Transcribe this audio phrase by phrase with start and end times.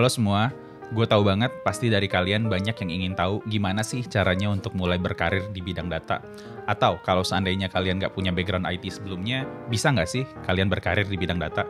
[0.00, 0.48] Halo semua,
[0.96, 4.96] gue tahu banget pasti dari kalian banyak yang ingin tahu gimana sih caranya untuk mulai
[4.96, 6.24] berkarir di bidang data.
[6.64, 11.20] Atau kalau seandainya kalian nggak punya background IT sebelumnya, bisa nggak sih kalian berkarir di
[11.20, 11.68] bidang data?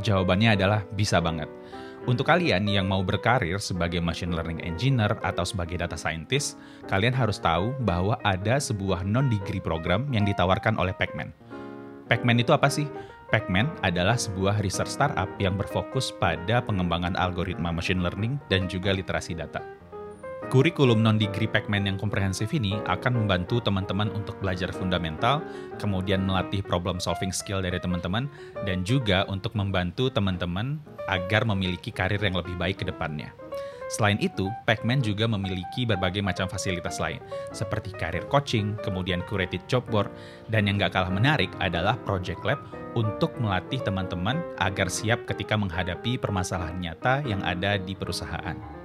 [0.00, 1.52] Jawabannya adalah bisa banget.
[2.08, 6.56] Untuk kalian yang mau berkarir sebagai machine learning engineer atau sebagai data scientist,
[6.88, 11.36] kalian harus tahu bahwa ada sebuah non-degree program yang ditawarkan oleh Pacman.
[12.08, 12.88] Pacman itu apa sih?
[13.28, 19.36] Pacman adalah sebuah research startup yang berfokus pada pengembangan algoritma machine learning dan juga literasi
[19.36, 19.60] data.
[20.48, 25.44] Kurikulum non-degree Pacman yang komprehensif ini akan membantu teman-teman untuk belajar fundamental,
[25.76, 28.32] kemudian melatih problem solving skill dari teman-teman,
[28.64, 30.80] dan juga untuk membantu teman-teman
[31.12, 33.28] agar memiliki karir yang lebih baik ke depannya.
[33.88, 37.24] Selain itu, Pacman juga memiliki berbagai macam fasilitas lain,
[37.56, 40.12] seperti karir coaching, kemudian curated job board,
[40.52, 42.60] dan yang gak kalah menarik adalah Project Lab
[42.92, 48.78] untuk melatih teman-teman agar siap ketika menghadapi permasalahan nyata yang ada di perusahaan.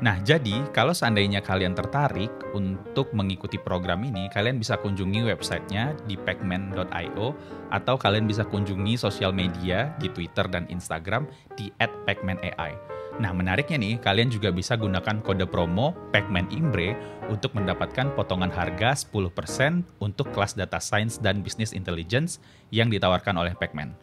[0.00, 6.16] Nah, jadi kalau seandainya kalian tertarik untuk mengikuti program ini, kalian bisa kunjungi websitenya di
[6.16, 7.36] pacman.io
[7.68, 12.89] atau kalian bisa kunjungi sosial media di Twitter dan Instagram di @pacmanai.
[13.18, 16.94] Nah, menariknya nih, kalian juga bisa gunakan kode promo Pacman Imbre
[17.26, 22.38] untuk mendapatkan potongan harga 10% untuk kelas data science dan business intelligence
[22.70, 23.98] yang ditawarkan oleh Pacman.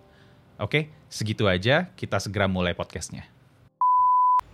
[0.60, 3.24] Oke, segitu aja, kita segera mulai podcastnya.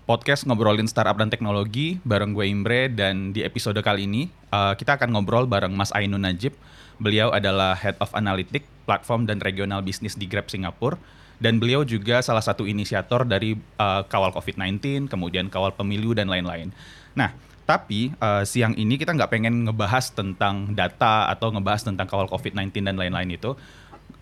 [0.03, 4.99] Podcast ngobrolin startup dan teknologi bareng gue Imbre dan di episode kali ini uh, kita
[4.99, 6.51] akan ngobrol bareng Mas Ainun Najib.
[6.99, 10.99] Beliau adalah Head of Analytics, Platform dan Regional Business di Grab Singapura
[11.43, 16.71] dan beliau juga salah satu inisiator dari uh, kawal COVID-19, kemudian kawal pemilu dan lain-lain.
[17.19, 17.35] Nah,
[17.67, 22.87] tapi uh, siang ini kita nggak pengen ngebahas tentang data atau ngebahas tentang kawal COVID-19
[22.87, 23.59] dan lain-lain itu.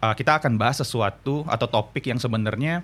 [0.02, 2.82] Uh, kita akan bahas sesuatu atau topik yang sebenarnya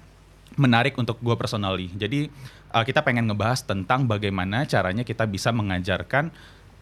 [0.54, 1.90] menarik untuk gue personally.
[1.98, 2.30] Jadi
[2.78, 6.30] uh, kita pengen ngebahas tentang bagaimana caranya kita bisa mengajarkan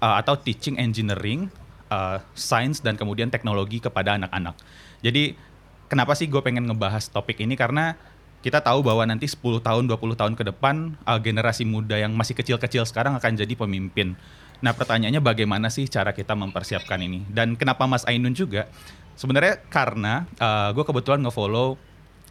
[0.03, 1.47] uh, atau teaching engineering,
[1.88, 4.59] uh, science dan kemudian teknologi kepada anak-anak.
[5.00, 5.54] Jadi
[5.88, 7.97] kenapa sih gue pengen ngebahas topik ini karena
[8.46, 12.38] kita tahu bahwa nanti 10 tahun, 20 tahun ke depan uh, generasi muda yang masih
[12.38, 14.13] kecil-kecil sekarang akan jadi pemimpin.
[14.62, 17.25] Nah, pertanyaannya bagaimana sih cara kita mempersiapkan ini?
[17.25, 18.69] Dan kenapa Mas Ainun juga?
[19.18, 21.73] Sebenarnya karena uh, gue kebetulan ngefollow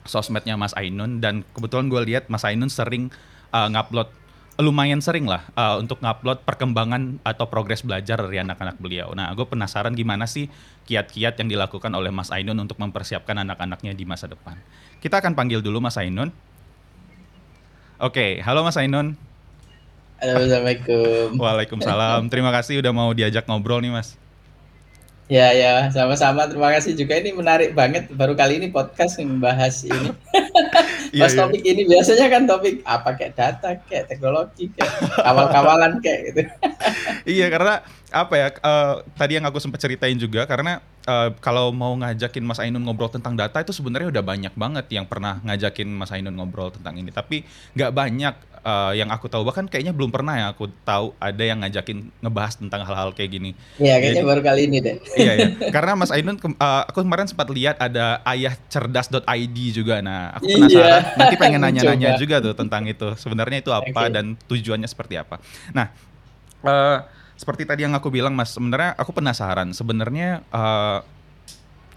[0.07, 3.11] sosmednya Mas Ainun dan kebetulan gue lihat Mas Ainun sering
[3.51, 4.09] uh, ngupload
[4.63, 9.11] lumayan sering lah uh, untuk ngupload perkembangan atau progres belajar dari anak-anak beliau.
[9.11, 10.47] Nah, gue penasaran gimana sih
[10.87, 14.55] kiat-kiat yang dilakukan oleh Mas Ainun untuk mempersiapkan anak-anaknya di masa depan.
[15.03, 16.31] Kita akan panggil dulu Mas Ainun.
[17.99, 19.19] Oke, halo Mas Ainun.
[20.23, 21.35] Assalamualaikum.
[21.43, 22.31] Waalaikumsalam.
[22.31, 24.15] Terima kasih udah mau diajak ngobrol nih Mas.
[25.25, 29.83] Ya ya sama-sama terima kasih juga ini menarik banget baru kali ini podcast yang membahas
[29.83, 30.13] ini.
[31.15, 34.91] Pas iya, topik ini biasanya kan topik apa kayak data kayak teknologi kayak
[35.23, 36.43] kawal-kawalan kayak gitu.
[37.39, 41.95] iya karena apa ya uh, tadi yang aku sempat ceritain juga karena uh, kalau mau
[41.99, 46.11] ngajakin Mas Ainun ngobrol tentang data itu sebenarnya udah banyak banget yang pernah ngajakin Mas
[46.11, 47.47] Ainun ngobrol tentang ini tapi
[47.79, 51.61] nggak banyak uh, yang aku tahu bahkan kayaknya belum pernah ya aku tahu ada yang
[51.63, 53.51] ngajakin ngebahas tentang hal-hal kayak gini.
[53.79, 54.97] Iya kayaknya Jadi, baru kali ini deh.
[55.15, 55.49] Iya iya.
[55.77, 60.01] Karena Mas Ainun uh, aku kemarin sempat lihat ada ayahcerdas.id juga.
[60.01, 60.57] Nah, aku iya.
[60.59, 61.01] penasaran iya.
[61.21, 63.09] nanti pengen nanya-nanya juga tuh tentang itu.
[63.21, 64.11] Sebenarnya itu apa okay.
[64.11, 65.39] dan tujuannya seperti apa.
[65.77, 65.93] Nah,
[66.65, 66.99] uh,
[67.37, 71.05] seperti tadi yang aku bilang Mas, sebenarnya aku penasaran sebenarnya uh,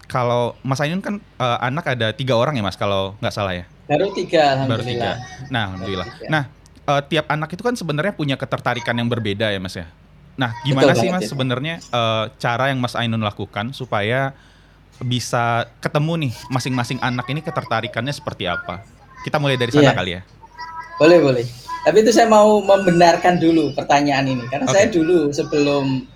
[0.08, 3.64] kalau Mas Ainun kan uh, anak ada tiga orang ya Mas kalau nggak salah ya?
[3.88, 5.16] Baru tiga, Baru tiga.
[5.48, 6.08] Nah, alhamdulillah.
[6.28, 6.52] Nah,
[6.88, 9.86] uh, tiap anak itu kan sebenarnya punya ketertarikan yang berbeda ya mas ya.
[10.40, 14.32] Nah gimana Betul sih mas sebenarnya uh, cara yang mas Ainun lakukan supaya
[14.98, 18.82] bisa ketemu nih masing-masing anak ini ketertarikannya seperti apa?
[19.22, 19.94] Kita mulai dari sana yeah.
[19.94, 20.22] kali ya.
[20.98, 21.46] Boleh boleh.
[21.86, 24.74] Tapi itu saya mau membenarkan dulu pertanyaan ini karena okay.
[24.74, 26.08] saya dulu sebelum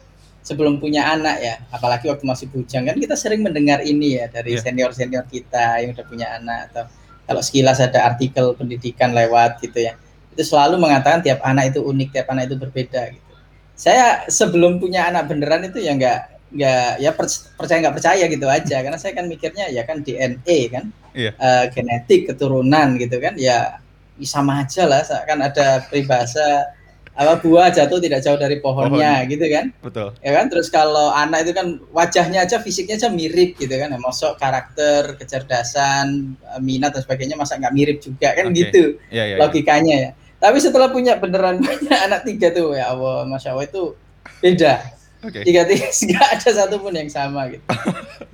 [0.42, 4.58] sebelum punya anak ya, apalagi waktu masih bujang kan kita sering mendengar ini ya dari
[4.58, 4.62] yeah.
[4.62, 6.90] senior senior kita yang udah punya anak atau
[7.30, 9.94] kalau sekilas ada artikel pendidikan lewat gitu ya
[10.32, 13.32] itu selalu mengatakan tiap anak itu unik, tiap anak itu berbeda gitu.
[13.76, 16.20] Saya sebelum punya anak beneran itu ya nggak
[16.52, 17.10] nggak ya
[17.56, 18.76] percaya nggak percaya gitu aja.
[18.80, 21.32] Karena saya kan mikirnya ya kan DNA kan iya.
[21.36, 23.80] uh, genetik keturunan gitu kan ya
[24.24, 25.04] sama aja lah.
[25.04, 26.72] Kan ada peribahasa
[27.12, 29.32] apa buah jatuh tidak jauh dari pohonnya Pohon.
[29.36, 29.64] gitu kan.
[29.84, 30.08] Betul.
[30.24, 30.48] Ya kan?
[30.48, 33.92] Terus kalau anak itu kan wajahnya aja fisiknya aja mirip gitu kan.
[34.00, 38.32] Masuk karakter kecerdasan minat dan sebagainya masa nggak mirip juga?
[38.32, 38.56] Kan okay.
[38.64, 38.82] gitu
[39.12, 40.10] ya, ya, logikanya ya
[40.42, 43.94] tapi setelah punya beneran punya anak tiga tuh ya Allah, masya Allah itu
[44.42, 44.82] beda.
[45.22, 45.46] Okay.
[45.46, 47.62] Tiga tiga nggak ada satupun yang sama gitu.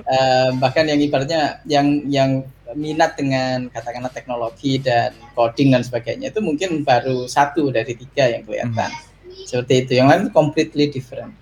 [0.08, 6.40] uh, bahkan yang ibaratnya yang yang minat dengan katakanlah teknologi dan coding dan sebagainya itu
[6.44, 9.44] mungkin baru satu dari tiga yang kelihatan hmm.
[9.48, 11.32] seperti itu yang lain completely different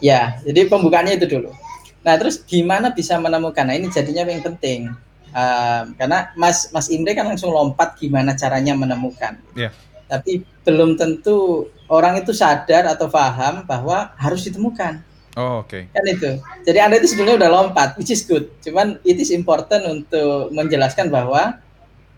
[0.00, 1.52] ya jadi pembukaannya itu dulu
[2.00, 4.92] nah terus gimana bisa menemukan nah ini jadinya yang penting
[5.32, 9.72] um, karena Mas Mas Indre kan langsung lompat gimana caranya menemukan yeah.
[10.10, 15.02] Tapi belum tentu orang itu sadar atau paham bahwa harus ditemukan
[15.34, 15.74] Oh, oke.
[15.74, 15.82] Okay.
[15.90, 16.30] Kan itu.
[16.62, 18.46] Jadi Anda itu sebenarnya udah lompat, which is good.
[18.62, 21.58] Cuman it is important untuk menjelaskan bahwa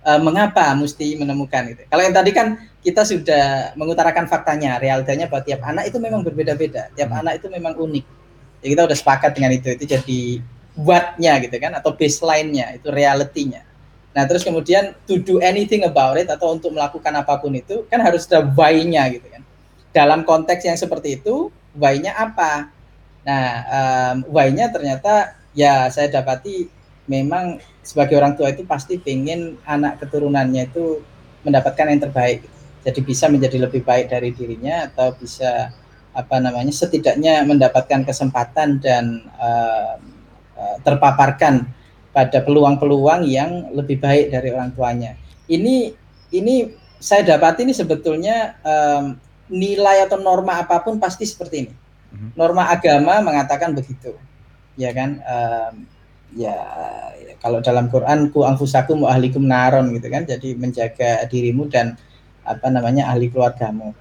[0.04, 1.82] uh, mengapa mesti menemukan itu.
[1.88, 6.92] Kalau yang tadi kan kita sudah mengutarakan faktanya, realitanya bahwa tiap anak itu memang berbeda-beda.
[6.92, 7.20] Tiap hmm.
[7.24, 8.04] anak itu memang unik.
[8.60, 9.72] Ya kita udah sepakat dengan itu.
[9.72, 10.20] Itu jadi
[10.76, 13.64] what-nya gitu kan atau baseline-nya, itu reality-nya.
[14.16, 18.00] Nah, terus kemudian to do anything about it atau untuk melakukan apa pun itu kan
[18.00, 19.44] harus ada why-nya gitu kan.
[19.92, 22.72] Dalam konteks yang seperti itu, why-nya apa?
[23.28, 26.64] Nah, um, why-nya ternyata ya saya dapati
[27.04, 31.04] memang sebagai orang tua itu pasti ingin anak keturunannya itu
[31.44, 32.48] mendapatkan yang terbaik.
[32.88, 35.76] Jadi bisa menjadi lebih baik dari dirinya atau bisa
[36.16, 40.00] apa namanya setidaknya mendapatkan kesempatan dan uh,
[40.80, 41.68] terpaparkan
[42.16, 45.12] pada peluang-peluang yang lebih baik dari orang tuanya.
[45.44, 45.92] Ini
[46.32, 46.54] ini
[46.96, 49.20] saya dapati ini sebetulnya um,
[49.52, 51.72] nilai atau norma apa pun pasti seperti ini
[52.16, 52.28] Mhm.
[52.38, 54.16] Norma agama mengatakan begitu,
[54.80, 55.20] ya kan?
[55.26, 55.74] Um,
[56.34, 56.56] ya
[57.44, 62.00] kalau dalam Quran ku anfusakum wa ahlikum naron gitu kan, jadi menjaga dirimu dan
[62.46, 63.92] apa namanya ahli keluargamu.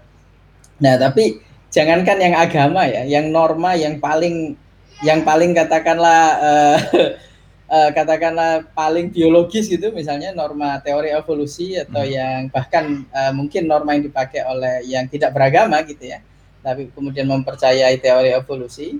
[0.80, 4.56] Nah tapi jangankan yang agama ya, yang norma yang paling
[5.04, 6.78] yang paling katakanlah uh,
[7.70, 12.12] uh, katakanlah paling biologis gitu misalnya norma teori evolusi atau hmm.
[12.12, 16.20] yang bahkan uh, mungkin norma yang dipakai oleh yang tidak beragama gitu ya
[16.66, 18.98] tapi kemudian mempercayai teori evolusi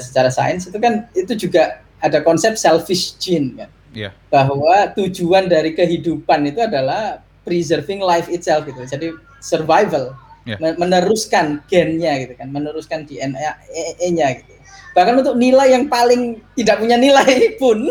[0.00, 3.70] secara sains itu kan itu juga ada konsep selfish gene kan.
[3.92, 4.12] Yeah.
[4.30, 8.84] Bahwa tujuan dari kehidupan itu adalah preserving life itself gitu.
[8.86, 10.14] Jadi survival,
[10.46, 10.58] yeah.
[10.76, 14.52] meneruskan gennya gitu kan, meneruskan DNA-nya gitu.
[14.98, 17.86] Bahkan untuk nilai yang paling tidak punya nilai pun,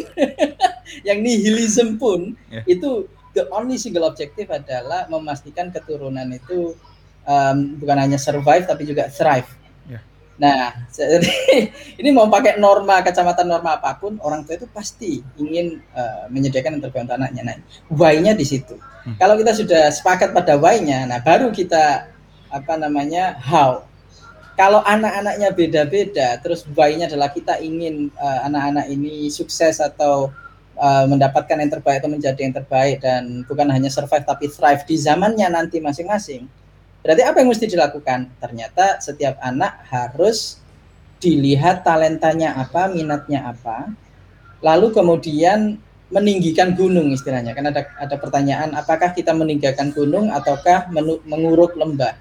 [1.07, 2.67] yang nihilism pun, yeah.
[2.67, 6.75] itu the only single objective adalah memastikan keturunan itu
[7.23, 9.47] um, bukan hanya survive tapi juga thrive.
[9.87, 10.03] Yeah.
[10.35, 11.31] Nah, jadi
[11.95, 16.75] ini mau pakai norma kacamata norma apa pun, orang tua itu pasti ingin uh, menyediakan
[16.75, 17.55] yang terbaik untuk anaknya.
[17.55, 17.57] Nah,
[17.87, 18.75] why-nya di situ.
[19.07, 19.15] Hmm.
[19.15, 22.11] Kalau kita sudah sepakat pada why-nya, nah baru kita
[22.51, 23.87] apa namanya how.
[24.57, 30.33] Kalau anak-anaknya beda-beda, terus why-nya adalah kita ingin uh, anak-anak ini sukses atau
[30.81, 34.97] uh, mendapatkan yang terbaik atau menjadi yang terbaik dan bukan hanya survive tapi thrive di
[34.97, 36.49] zamannya nanti masing-masing
[37.07, 38.19] Berarti apa yang mesti dilakukan?
[38.35, 40.59] Ternyata setiap anak harus
[41.23, 43.95] dilihat talentanya apa, minatnya apa,
[44.59, 45.79] lalu kemudian
[46.11, 47.55] meninggikan gunung istilahnya.
[47.55, 50.91] Karena ada ada pertanyaan apakah kita meninggalkan gunung ataukah
[51.23, 52.19] menguruk lembah.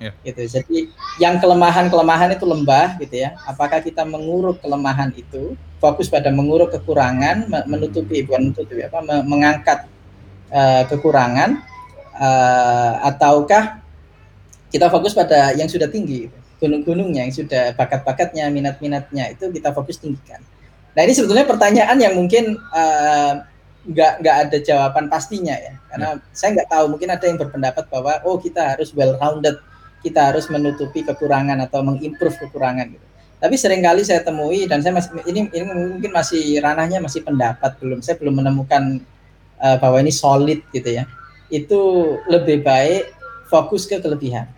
[0.00, 0.14] Yeah.
[0.26, 0.58] Gitu.
[0.58, 0.78] Jadi
[1.22, 3.38] yang kelemahan-kelemahan itu lembah gitu ya.
[3.46, 9.86] Apakah kita menguruk kelemahan itu, fokus pada menguruk kekurangan, menutupi bukan menutupi apa, mengangkat
[10.50, 11.62] uh, kekurangan
[12.18, 13.82] uh, ataukah
[14.70, 20.42] kita fokus pada yang sudah tinggi gunung-gunungnya yang sudah bakat-bakatnya minat-minatnya itu kita fokus tinggikan
[20.94, 23.42] nah ini sebetulnya pertanyaan yang mungkin uh,
[23.84, 26.22] nggak nggak ada jawaban pastinya ya karena ya.
[26.32, 29.58] saya nggak tahu mungkin ada yang berpendapat bahwa oh kita harus well rounded
[30.04, 33.06] kita harus menutupi kekurangan atau mengimprove kekurangan gitu
[33.40, 37.80] tapi sering kali saya temui dan saya masih ini ini mungkin masih ranahnya masih pendapat
[37.80, 39.00] belum saya belum menemukan
[39.58, 41.08] uh, bahwa ini solid gitu ya
[41.48, 41.80] itu
[42.28, 43.08] lebih baik
[43.48, 44.48] fokus ke kelebihan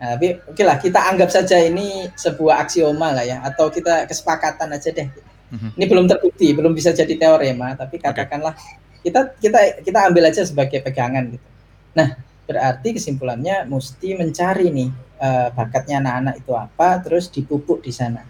[0.00, 4.08] Nah, tapi oke okay lah kita anggap saja ini sebuah aksioma lah ya atau kita
[4.08, 5.04] kesepakatan aja deh.
[5.04, 5.70] Mm-hmm.
[5.76, 9.12] Ini belum terbukti, belum bisa jadi teorema, tapi katakanlah okay.
[9.12, 11.48] kita kita kita ambil aja sebagai pegangan gitu.
[11.92, 12.16] Nah,
[12.50, 14.90] berarti kesimpulannya mesti mencari nih
[15.22, 18.26] uh, bakatnya anak-anak itu apa, terus dipupuk di sana.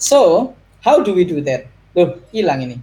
[0.00, 1.68] So, how do we do that?
[1.92, 2.80] Loh, hilang ini.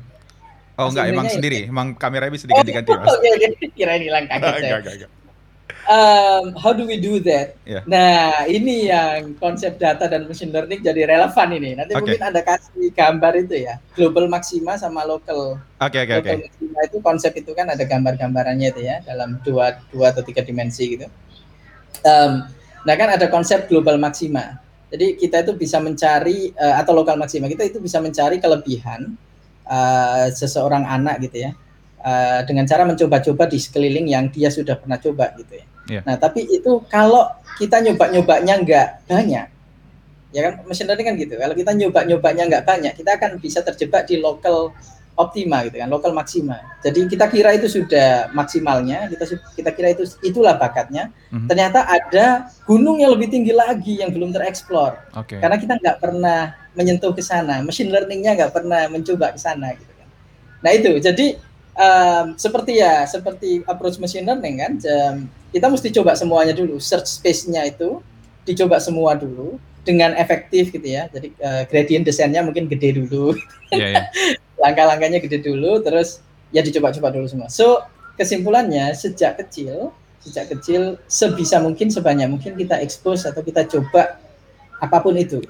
[0.78, 3.10] Oh enggak, emang sendiri, emang kameranya bisa diganti-ganti, oh, Mas.
[3.14, 5.23] Oke, oke, kira hilang kaget enggak, enggak, enggak
[5.88, 7.56] um, how do we do that?
[7.68, 7.84] Yeah.
[7.88, 11.75] Nah, ini yang konsep data dan machine learning jadi relevan ini.
[11.75, 12.02] Nanti okay.
[12.04, 15.60] mungkin Anda kasih gambar itu ya, global maxima sama local.
[15.84, 16.28] Oke, okay, oke, okay, oke.
[16.28, 16.38] Okay.
[16.48, 21.00] Maxima itu konsep itu kan ada gambar-gambarannya itu ya, dalam dua, dua atau tiga dimensi
[21.00, 21.08] gitu.
[22.04, 22.48] Um,
[22.84, 24.60] nah kan ada konsep global maxima.
[24.94, 29.18] Jadi kita itu bisa mencari uh, atau lokal maxima kita itu bisa mencari kelebihan
[29.66, 31.52] uh, seseorang anak gitu ya.
[32.04, 35.66] Uh, dengan cara mencoba-coba di sekeliling yang dia sudah pernah coba gitu ya.
[35.90, 36.04] Yeah.
[36.08, 37.28] Nah, tapi itu kalau
[37.60, 39.48] kita nyoba-nyobanya nggak banyak,
[40.34, 41.34] ya kan mesin learning kan gitu.
[41.36, 44.72] Kalau kita nyoba-nyobanya nggak banyak, kita akan bisa terjebak di local
[45.13, 46.58] optima gitu kan, lokal maksima.
[46.82, 51.13] Jadi kita kira itu sudah maksimalnya, kita kita kira itu itulah bakatnya.
[51.30, 51.48] Mm-hmm.
[51.54, 54.98] Ternyata ada gunung yang lebih tinggi lagi yang belum tereksplor.
[55.13, 55.38] Okay.
[55.38, 59.94] Karena kita nggak pernah menyentuh ke sana, machine learningnya nggak pernah mencoba ke sana gitu
[59.94, 60.10] kan.
[60.66, 61.38] Nah itu, jadi
[61.77, 65.15] um, seperti ya, seperti approach machine learning kan, um,
[65.53, 68.01] kita mesti coba semuanya dulu, search space-nya itu
[68.44, 71.12] dicoba semua dulu dengan efektif gitu ya.
[71.12, 73.36] Jadi uh, gradient desainnya mungkin gede dulu.
[73.74, 74.06] Yeah, yeah.
[74.63, 77.82] langkah-langkahnya gede dulu terus ya dicoba-coba dulu semua so
[78.15, 79.89] kesimpulannya sejak kecil
[80.22, 84.22] sejak kecil sebisa mungkin sebanyak mungkin kita expose atau kita coba
[84.77, 85.42] apa pun itu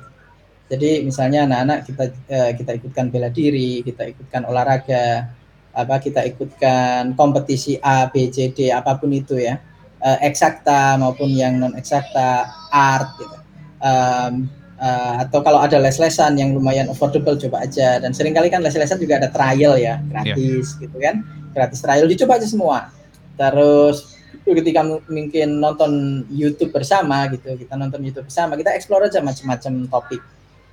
[0.72, 5.30] jadi misalnya anak-anak kita eh, kita ikutkan bela diri kita ikutkan olahraga
[5.74, 9.58] apa kita ikutkan kompetisi A B C D apa pun itu ya.
[10.04, 13.38] Eh, eksakta maupun yang non eksakta art gitu.
[13.84, 14.48] Um,
[14.80, 18.00] uh, atau kalau ada les-lesan yang lumayan affordable coba aja.
[18.00, 20.82] Dan sering kali kan les-lesan juga ada trial ya gratis yeah.
[20.88, 21.24] gitu kan.
[21.56, 22.92] Gratis trial dicoba aja semua.
[23.40, 24.12] Terus
[24.44, 30.20] ketika mungkin nonton YouTube bersama gitu kita nonton YouTube bersama kita explore aja macam-macam topik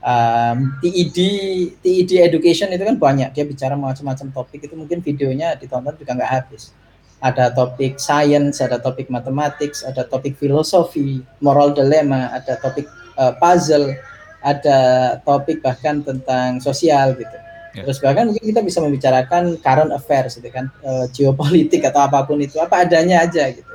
[0.00, 1.18] um, TED
[1.80, 6.32] TED education itu kan banyak dia bicara macam-macam topik itu mungkin videonya ditonton juga nggak
[6.32, 6.72] habis
[7.20, 12.88] ada topik science, ada topik mathematics, ada topik filosofi, moral dilemma, ada topik
[13.20, 13.92] uh, puzzle,
[14.40, 14.78] ada
[15.20, 17.36] topik bahkan tentang sosial gitu.
[17.76, 17.84] Yeah.
[17.86, 22.40] Terus bahkan mungkin kita bisa membicarakan current affairs gitu kan, uh, geopolitik atau apa pun
[22.40, 23.68] itu apa adanya aja gitu.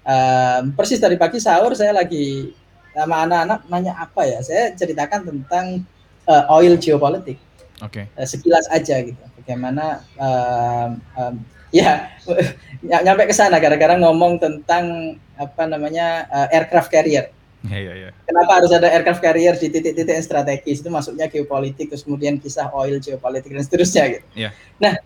[0.00, 2.52] Um, persis dari pagi sahur saya lagi
[2.92, 5.86] sama anak-anak nanya apa ya, saya ceritakan tentang
[6.26, 7.38] uh, oil geopolitik.
[7.80, 8.04] Oke.
[8.04, 8.18] Okay.
[8.18, 9.22] Uh, sekilas aja gitu.
[9.40, 11.34] Bagaimana um, um,
[11.70, 12.10] ya
[13.06, 17.30] nyampe ke sana gara-gara ngomong tentang apa namanya uh, aircraft carrier
[17.68, 18.10] Ya, ya, ya.
[18.24, 22.96] Kenapa harus ada aircraft carrier di titik-titik strategis itu masuknya geopolitik terus kemudian kisah oil
[22.96, 24.26] geopolitik dan seterusnya gitu.
[24.32, 24.56] Ya.
[24.80, 24.96] Nah,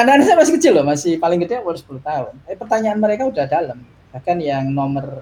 [0.00, 2.32] anak-anak saya masih kecil loh, masih paling gede umur 10 tahun.
[2.48, 3.84] Eh, pertanyaan mereka udah dalam.
[4.16, 5.20] Bahkan yang nomor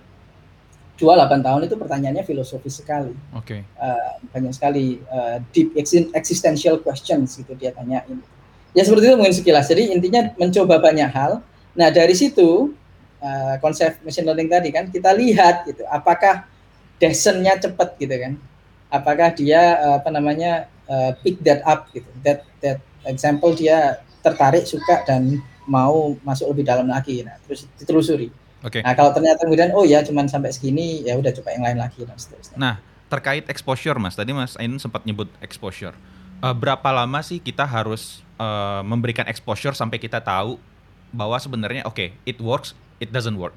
[0.99, 3.15] 28 tahun itu pertanyaannya filosofis sekali.
[3.31, 3.63] Oke.
[3.63, 3.79] Okay.
[3.79, 5.71] Uh, banyak sekali uh, deep
[6.13, 8.19] existential questions gitu dia tanyain.
[8.75, 9.71] Ya seperti itu mungkin sekilas.
[9.71, 11.41] Jadi intinya mencoba banyak hal.
[11.79, 12.75] Nah, dari situ
[13.23, 16.45] uh, konsep machine learning tadi kan kita lihat gitu apakah
[16.99, 18.35] descent-nya cepat gitu kan.
[18.91, 22.11] Apakah dia uh, apa namanya uh, pick that up gitu.
[22.27, 25.39] That that example dia tertarik suka dan
[25.69, 28.35] mau masuk lebih dalam lagi nah terus ditelusuri.
[28.67, 28.79] Oke.
[28.79, 28.83] Okay.
[28.83, 32.03] Nah, kalau ternyata kemudian oh ya cuman sampai segini ya udah coba yang lain lagi
[32.03, 32.59] dan seterusnya.
[32.59, 32.75] Nah,
[33.07, 35.95] terkait exposure Mas, tadi Mas Ainun sempat nyebut exposure.
[36.39, 40.59] Uh, berapa lama sih kita harus uh, memberikan exposure sampai kita tahu
[41.15, 43.55] bahwa sebenarnya oke, okay, it works, it doesn't work.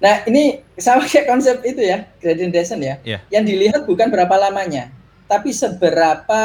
[0.00, 2.96] Nah, ini sama kayak konsep itu ya, gradient descent ya.
[3.04, 3.20] Yeah.
[3.28, 4.88] Yang dilihat bukan berapa lamanya,
[5.28, 6.42] tapi seberapa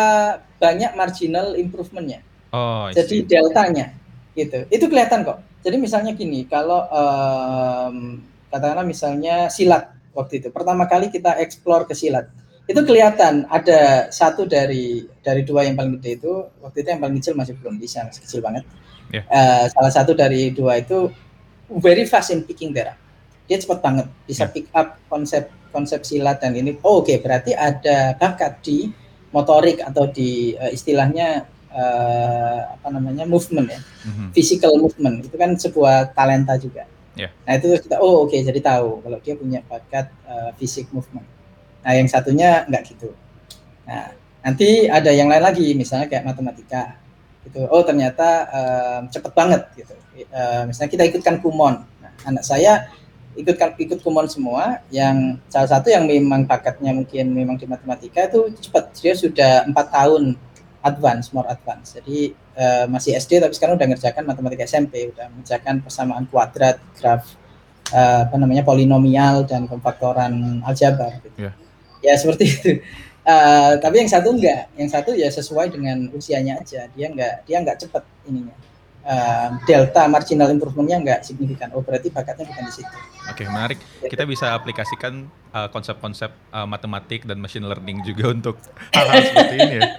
[0.59, 2.19] banyak marginal improvementnya.
[2.51, 3.95] Oh, Jadi deltanya
[4.35, 4.67] gitu.
[4.69, 5.41] Itu kelihatan kok.
[5.65, 11.97] Jadi misalnya gini, kalau um, katakanlah misalnya silat waktu itu, pertama kali kita explore ke
[11.97, 12.29] silat,
[12.69, 17.17] itu kelihatan ada satu dari dari dua yang paling gede itu waktu itu yang paling
[17.17, 18.63] kecil masih belum bisa masih kecil banget.
[19.09, 19.25] Yeah.
[19.29, 21.09] Uh, salah satu dari dua itu
[21.81, 22.97] very fast in picking there
[23.45, 24.53] dia cepat banget bisa yeah.
[24.53, 28.89] pick up konsep konsep silat dan ini oh, oke okay, berarti ada bakat di
[29.29, 33.81] motorik atau di uh, istilahnya uh, apa namanya movement ya.
[33.83, 34.29] Mm-hmm.
[34.31, 35.27] physical movement.
[35.27, 36.87] Itu kan sebuah talenta juga.
[37.15, 37.31] Yeah.
[37.47, 41.23] nah itu kita oh oke okay, jadi tahu kalau dia punya bakat uh, fisik movement.
[41.79, 43.15] Nah yang satunya nggak gitu.
[43.87, 44.11] Nah
[44.43, 46.99] nanti ada yang lain lagi misalnya kayak matematika.
[47.47, 47.63] Gitu.
[47.71, 49.95] Oh ternyata uh, cepet banget gitu.
[50.27, 51.87] Uh, misalnya kita ikutkan kumon.
[52.03, 52.91] Nah, anak saya
[53.35, 58.51] ikut ikut kumon semua yang salah satu yang memang bakatnya mungkin memang di matematika itu
[58.63, 60.39] cepat dia sudah empat tahun
[60.85, 65.81] advance more advance jadi uh, masih SD tapi sekarang udah ngerjakan matematika SMP udah mengerjakan
[65.81, 67.25] persamaan kuadrat graf
[67.89, 71.49] uh, apa namanya polinomial dan pemfaktoran aljabar gitu.
[71.49, 71.53] yeah.
[72.05, 72.71] ya seperti itu
[73.25, 77.57] uh, tapi yang satu enggak yang satu ya sesuai dengan usianya aja dia enggak dia
[77.57, 78.53] enggak cepat ininya
[79.05, 81.69] uh, delta marginal improvementnya nggak signifikan.
[81.77, 82.95] Oh berarti bakatnya bukan di situ.
[83.29, 83.79] Oke okay, menarik.
[84.05, 88.55] Kita bisa aplikasikan uh, konsep-konsep uh, matematik dan machine learning juga untuk
[88.97, 89.89] hal-hal seperti ini ya.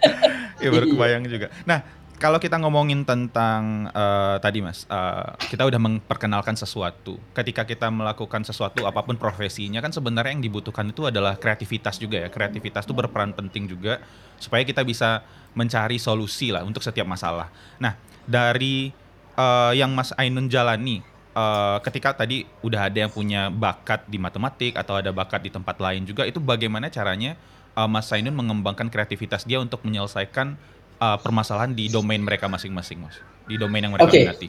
[0.61, 1.49] Ya baru kebayang juga.
[1.65, 1.85] Nah
[2.17, 7.21] kalau kita ngomongin tentang uh, tadi mas, uh, kita udah memperkenalkan sesuatu.
[7.37, 12.25] Ketika kita melakukan sesuatu apa pun profesinya kan sebenarnya yang dibutuhkan itu adalah kreativitas juga
[12.25, 12.29] ya.
[12.33, 14.01] Kreativitas itu berperan penting juga
[14.41, 15.21] supaya kita bisa
[15.53, 17.53] mencari solusi lah untuk setiap masalah.
[17.77, 18.89] Nah dari
[19.37, 21.05] uh, yang Mas Ainun jalani
[21.37, 25.77] uh, ketika tadi udah ada yang punya bakat di matematik atau ada bakat di tempat
[25.77, 27.37] lain juga itu bagaimana caranya
[27.77, 30.57] uh, Mas Ainun mengembangkan kreativitas dia untuk menyelesaikan
[30.99, 33.21] uh, permasalahan di domain mereka masing-masing, Mas.
[33.47, 34.25] Di domain yang mereka okay.
[34.27, 34.49] minati.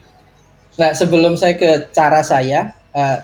[0.80, 3.20] Nah, sebelum saya ke cara saya, uh,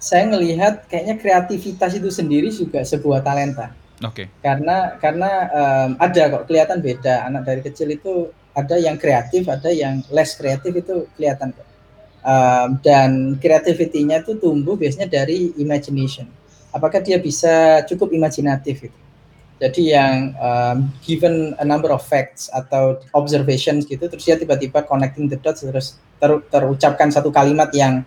[0.00, 3.72] saya melihat kayaknya kreativitas itu sendiri juga sebuah talenta.
[4.02, 4.26] Oke.
[4.26, 4.26] Okay.
[4.42, 9.70] Karena karena um, ada kok kelihatan beda anak dari kecil itu ada yang kreatif, ada
[9.70, 11.68] yang less kreatif itu kelihatan kok.
[12.24, 16.24] Um, dan kreativitinya itu tumbuh biasanya dari imagination.
[16.74, 19.03] Apakah dia bisa cukup imajinatif itu?
[19.64, 25.24] Jadi yang um, given a number of facts atau observations gitu, terus dia tiba-tiba connecting
[25.24, 28.04] the dots terus ter, terucapkan satu kalimat yang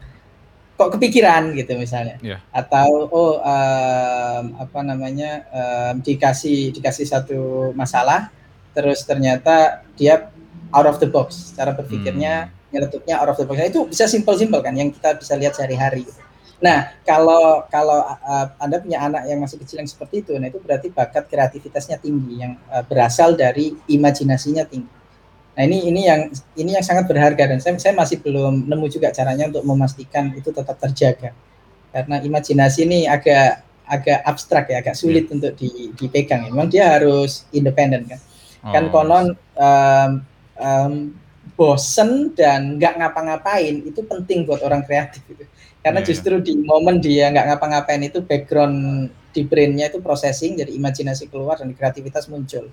[0.77, 2.37] kok kepikiran gitu misalnya, yeah.
[2.53, 8.29] atau oh um, apa namanya um, dikasih dikasih satu masalah,
[8.77, 10.29] terus ternyata dia
[10.69, 12.69] out of the box, cara berpikirnya hmm.
[12.69, 13.57] nyeletuknya out of the box.
[13.57, 16.05] Nah, itu bisa simple-simple kan, yang kita bisa lihat sehari-hari.
[16.05, 16.21] Gitu.
[16.57, 20.57] Nah, kalau kalau uh, Anda punya anak yang masih kecil yang seperti itu, nah itu
[20.57, 24.89] berarti bakat kreativitasnya tinggi yang uh, berasal dari imajinasinya tinggi.
[25.53, 29.13] Nah, ini ini yang ini yang sangat berharga dan saya saya masih belum nemu juga
[29.13, 31.29] caranya untuk memastikan itu tetap terjaga.
[31.93, 35.35] Karena imajinasi ini agak agak abstrak ya, agak sulit hmm.
[35.37, 36.49] untuk di, dipegang.
[36.49, 38.17] Memang dia harus independen kan.
[38.17, 38.73] kan oh.
[38.73, 39.25] Kan konon
[39.57, 40.11] um,
[40.57, 40.93] um,
[41.57, 45.45] bosen dan nggak ngapa-ngapain itu penting buat orang kreatif itu
[45.87, 50.75] karena yeah, justru di momen dia nggak ngapa-ngapain itu background di brainnya itu processing jadi
[50.75, 52.67] imajinasi keluar dan kreativitas muncul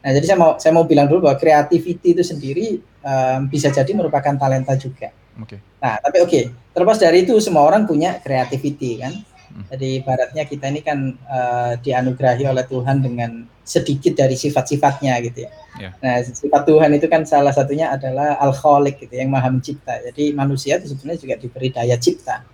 [0.00, 3.92] nah jadi saya mau saya mau bilang dulu bahwa creativity itu sendiri um, bisa jadi
[3.92, 5.60] merupakan talenta juga okay.
[5.76, 6.42] nah tapi oke okay,
[6.72, 9.68] terlepas dari itu semua orang punya creativity kan hmm.
[9.68, 15.50] jadi baratnya kita ini kan uh, dianugerahi oleh Tuhan dengan sedikit dari sifat-sifatnya gitu ya.
[15.80, 15.92] Yeah.
[16.04, 20.04] Nah, sifat Tuhan itu kan salah satunya adalah al-khaliq gitu yang maha mencipta.
[20.04, 22.44] Jadi manusia itu sebenarnya juga diberi daya cipta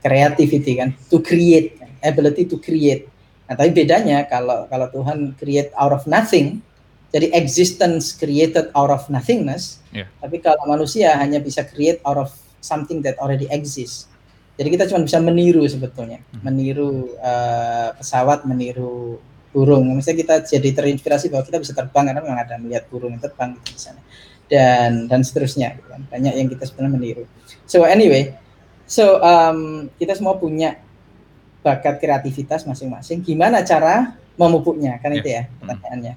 [0.00, 3.06] creativity kan, to create, ability to create.
[3.46, 6.64] Nah, tapi bedanya kalau kalau Tuhan create out of nothing,
[7.10, 9.82] jadi existence created out of nothingness.
[9.90, 10.06] Yeah.
[10.22, 12.30] Tapi kalau manusia hanya bisa create out of
[12.62, 14.06] something that already exists.
[14.54, 16.40] Jadi kita cuma bisa meniru sebetulnya, hmm.
[16.44, 19.16] meniru uh, pesawat, meniru
[19.50, 19.88] burung.
[19.96, 23.56] Misalnya kita jadi terinspirasi bahwa kita bisa terbang karena memang ada melihat burung yang terbang
[23.58, 24.04] gitu misalnya.
[24.50, 26.04] Dan dan seterusnya gitu kan.
[26.06, 27.24] Banyak yang kita sebenarnya meniru.
[27.66, 28.36] So anyway,
[28.90, 30.82] So um, kita semua punya
[31.62, 33.22] bakat kreativitas masing-masing.
[33.22, 34.98] Gimana cara memupuknya?
[34.98, 35.20] Kan yeah.
[35.22, 35.54] itu ya hmm.
[35.62, 36.14] pertanyaannya.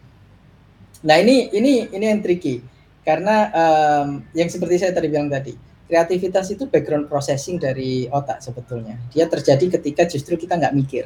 [1.06, 2.66] Nah ini ini ini yang tricky
[3.06, 5.54] karena um, yang seperti saya tadi bilang tadi
[5.86, 8.98] kreativitas itu background processing dari otak sebetulnya.
[9.14, 11.06] Dia terjadi ketika justru kita nggak mikir.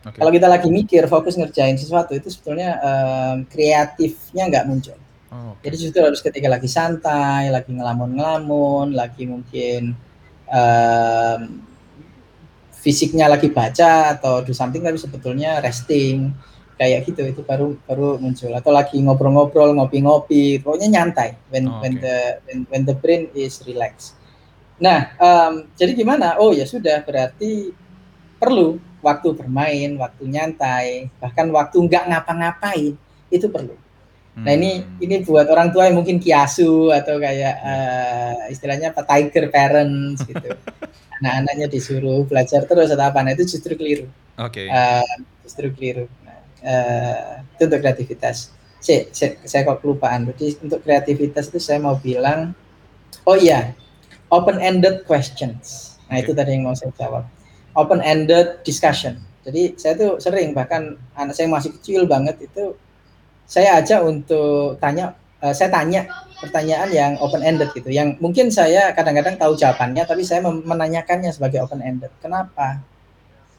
[0.00, 0.16] Okay.
[0.16, 4.98] Kalau kita lagi mikir, fokus ngerjain sesuatu itu sebetulnya um, kreatifnya nggak muncul.
[5.30, 5.70] Oh, okay.
[5.70, 9.94] Jadi justru harus ketika lagi santai, lagi ngelamun-ngelamun, lagi mungkin
[10.50, 11.62] um,
[12.74, 16.34] fisiknya lagi baca atau do something tapi sebetulnya resting.
[16.80, 18.50] Kayak gitu itu baru baru muncul.
[18.56, 20.64] Atau lagi ngobrol-ngobrol ngopi-ngopi.
[20.64, 21.36] Pokoknya nyantai.
[21.52, 24.16] When oh, when the when, when the brain is relaxed.
[24.80, 26.40] Nah um, jadi gimana?
[26.40, 27.04] Oh ya sudah.
[27.04, 27.70] Berarti
[28.40, 32.96] perlu waktu bermain waktu nyantai bahkan waktu nggak ngapa-ngapain
[33.32, 33.76] itu perlu
[34.38, 35.02] Nah ini hmm.
[35.02, 40.54] ini buat orang tua yang mungkin kiasu atau kayak uh, istilahnya apa tiger parents gitu.
[41.20, 44.08] Anak-anaknya disuruh belajar terus atau apa, nah itu justru keliru.
[44.40, 44.64] Oke.
[44.64, 44.66] Okay.
[44.72, 46.06] Uh, eh, justru keliru.
[46.24, 48.54] Nah, uh, itu untuk kreativitas.
[48.80, 50.24] Saya, saya, saya kok kelupaan.
[50.32, 52.56] Jadi untuk kreativitas itu saya mau bilang,
[53.28, 53.76] oh iya,
[54.32, 55.98] open-ended questions.
[56.08, 56.24] Nah okay.
[56.24, 57.28] itu tadi yang mau saya jawab.
[57.76, 59.20] Open-ended discussion.
[59.44, 62.72] Jadi saya tuh sering bahkan anak saya masih kecil banget itu
[63.50, 66.06] saya ajak untuk tanya uh, saya tanya
[66.38, 67.90] pertanyaan yang open ended gitu.
[67.90, 72.78] Yang mungkin saya kadang-kadang tahu jawabannya tapi saya menanyakannya sebagai open ended kenapa?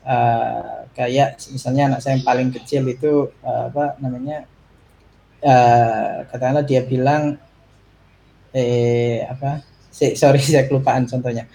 [0.01, 4.49] Uh, kayak misalnya anak saya yang paling kecil itu uh, apa namanya
[5.45, 7.35] uh, katakanlah dia bilang
[8.55, 9.59] eh apa?
[9.91, 11.51] Sorry saya kelupaan contohnya.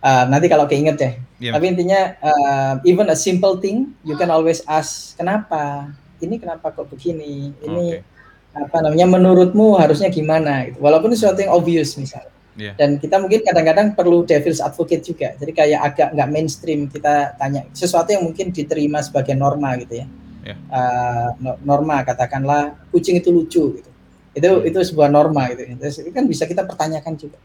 [0.00, 1.52] Uh, nanti kalau keinget deh yeah.
[1.52, 6.88] tapi intinya uh, even a simple thing you can always ask kenapa ini kenapa kok
[6.88, 8.56] begini ini okay.
[8.56, 12.74] apa namanya menurutmu harusnya gimana gitu walaupun itu sesuatu yang obvious misalnya yeah.
[12.76, 17.64] dan kita mungkin kadang-kadang perlu devil's advocate juga jadi kayak agak nggak mainstream kita tanya
[17.72, 20.06] sesuatu yang mungkin diterima sebagai norma gitu ya
[20.44, 20.58] yeah.
[20.70, 23.90] uh, norma katakanlah kucing itu lucu gitu
[24.30, 24.68] itu hmm.
[24.68, 27.38] itu sebuah norma gitu itu kan bisa kita pertanyakan juga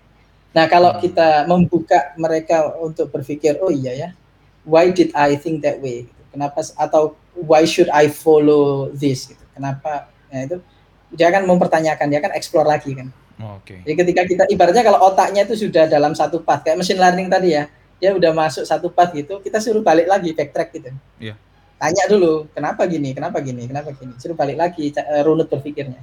[0.55, 0.99] nah kalau hmm.
[1.01, 4.09] kita membuka mereka untuk berpikir oh iya ya
[4.65, 10.11] why did I think that way kenapa atau why should I follow this gitu kenapa
[10.27, 10.57] ya itu
[11.15, 13.07] dia akan mempertanyakan dia akan explore lagi kan
[13.39, 13.79] oh, Oke.
[13.79, 13.79] Okay.
[13.87, 17.55] Jadi ketika kita ibaratnya kalau otaknya itu sudah dalam satu path kayak machine learning tadi
[17.55, 17.67] ya,
[17.99, 20.91] dia udah masuk satu path gitu, kita suruh balik lagi backtrack gitu.
[21.19, 21.35] Iya.
[21.35, 21.37] Yeah.
[21.75, 25.99] Tanya dulu, kenapa gini, kenapa gini, kenapa gini, suruh balik lagi uh, runut berpikirnya.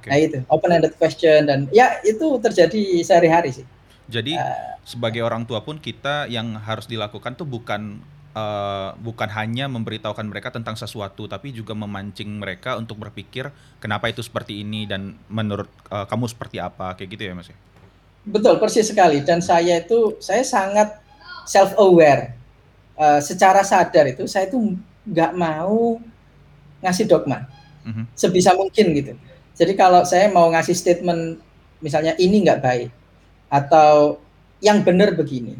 [0.00, 0.08] Okay.
[0.12, 3.66] Nah itu open-ended question dan ya itu terjadi sehari-hari sih.
[4.08, 9.70] Jadi uh, sebagai orang tua pun kita yang harus dilakukan tuh bukan uh, bukan hanya
[9.70, 15.14] memberitahukan mereka tentang sesuatu, tapi juga memancing mereka untuk berpikir kenapa itu seperti ini dan
[15.30, 17.48] menurut uh, kamu seperti apa, kayak gitu ya mas?
[17.48, 17.56] Ya?
[18.26, 19.22] Betul, persis sekali.
[19.22, 20.98] Dan saya itu saya sangat
[21.46, 22.34] self aware.
[22.94, 25.98] Uh, secara sadar itu saya itu nggak mau
[26.78, 27.42] ngasih dogma
[27.82, 28.06] mm-hmm.
[28.14, 29.12] sebisa mungkin gitu.
[29.58, 31.42] Jadi kalau saya mau ngasih statement
[31.82, 32.90] misalnya ini nggak baik
[33.50, 34.22] atau
[34.62, 35.58] yang benar begini,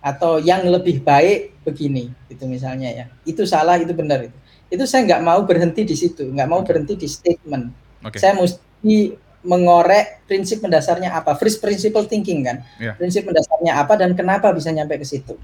[0.00, 3.06] atau yang lebih baik begini itu misalnya ya.
[3.28, 4.36] Itu salah itu benar itu.
[4.70, 7.92] Itu saya nggak mau berhenti di situ nggak mau berhenti di statement.
[8.00, 8.16] Okay.
[8.16, 9.12] saya mesti
[9.44, 11.36] mengorek prinsip mendasarnya apa?
[11.36, 12.64] First principle thinking kan?
[12.80, 12.96] Yeah.
[12.96, 15.36] prinsip mendasarnya apa dan kenapa bisa nyampe ke situ?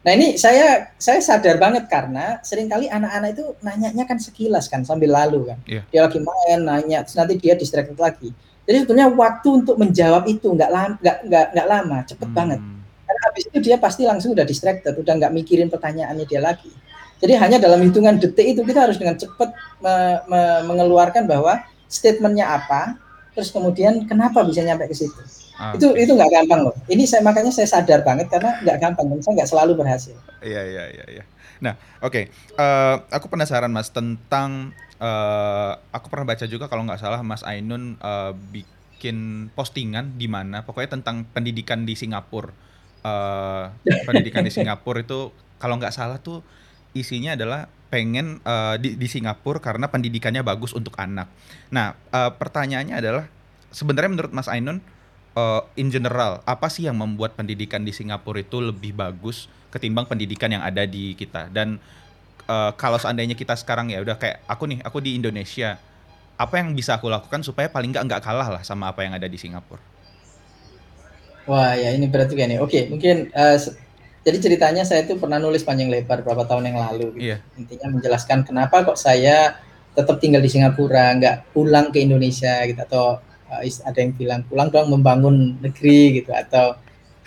[0.00, 4.84] Nah ini saya saya sadar banget karena sering kali anak-anak itu nanyanya kan sekilas kan
[4.84, 5.58] sambil lalu kan.
[5.68, 5.84] Yeah.
[5.92, 8.32] dia lagi main nanya nanti dia distracted lagi.
[8.64, 12.36] Jadi sebetulnya waktu untuk menjawab itu nggak lama nggak nggak lama cepet hmm.
[12.36, 12.60] banget
[13.20, 16.72] habis itu dia pasti langsung udah distracted, udah nggak mikirin pertanyaannya dia lagi.
[17.20, 19.52] Jadi hanya dalam hitungan detik itu kita harus dengan cepat
[19.84, 22.96] me me mengeluarkan bahwa statementnya apa,
[23.36, 25.20] terus kemudian kenapa bisa nyampe ke situ.
[25.60, 26.08] Ah, itu okay.
[26.08, 26.74] itu nggak gampang loh.
[26.88, 30.16] Ini saya makanya saya sadar banget karena nggak gampang dan saya nggak selalu berhasil.
[30.40, 31.04] Iya iya iya.
[31.20, 31.24] iya.
[31.60, 32.24] Nah oke, okay.
[32.56, 37.44] uh, eh, aku penasaran mas tentang uh, aku pernah baca juga kalau nggak salah Mas
[37.44, 42.69] Ainun uh, bikin postingan di mana pokoknya tentang pendidikan di Singapura
[43.04, 43.72] uh,
[44.06, 46.40] pendidikan di Singapura itu kalau nggak salah tuh
[46.96, 51.26] isinya adalah pengen uh, di, di Singapura karena pendidikannya bagus untuk anak.
[51.74, 53.24] Nah, uh, pertanyaannya adalah
[53.74, 54.78] sebenarnya menurut Mas Ainun
[55.34, 60.54] uh, in general apa sih yang membuat pendidikan di Singapura itu lebih bagus ketimbang pendidikan
[60.54, 61.50] yang ada di kita?
[61.50, 61.82] Dan
[62.46, 65.78] uh, kalau seandainya kita sekarang ya udah kayak aku nih, aku di Indonesia,
[66.38, 69.26] apa yang bisa aku lakukan supaya paling nggak nggak kalah lah sama apa yang ada
[69.26, 69.89] di Singapura?
[71.48, 72.58] Wah ya ini berat juga nih.
[72.60, 73.56] Oke mungkin uh,
[74.20, 77.06] jadi ceritanya saya itu pernah nulis panjang lebar beberapa tahun yang lalu.
[77.16, 77.36] Gitu.
[77.36, 77.40] Yeah.
[77.56, 79.56] Intinya menjelaskan kenapa kok saya
[79.96, 83.18] tetap tinggal di Singapura, nggak pulang ke Indonesia gitu atau
[83.50, 86.78] uh, ada yang bilang pulang dong membangun negeri gitu atau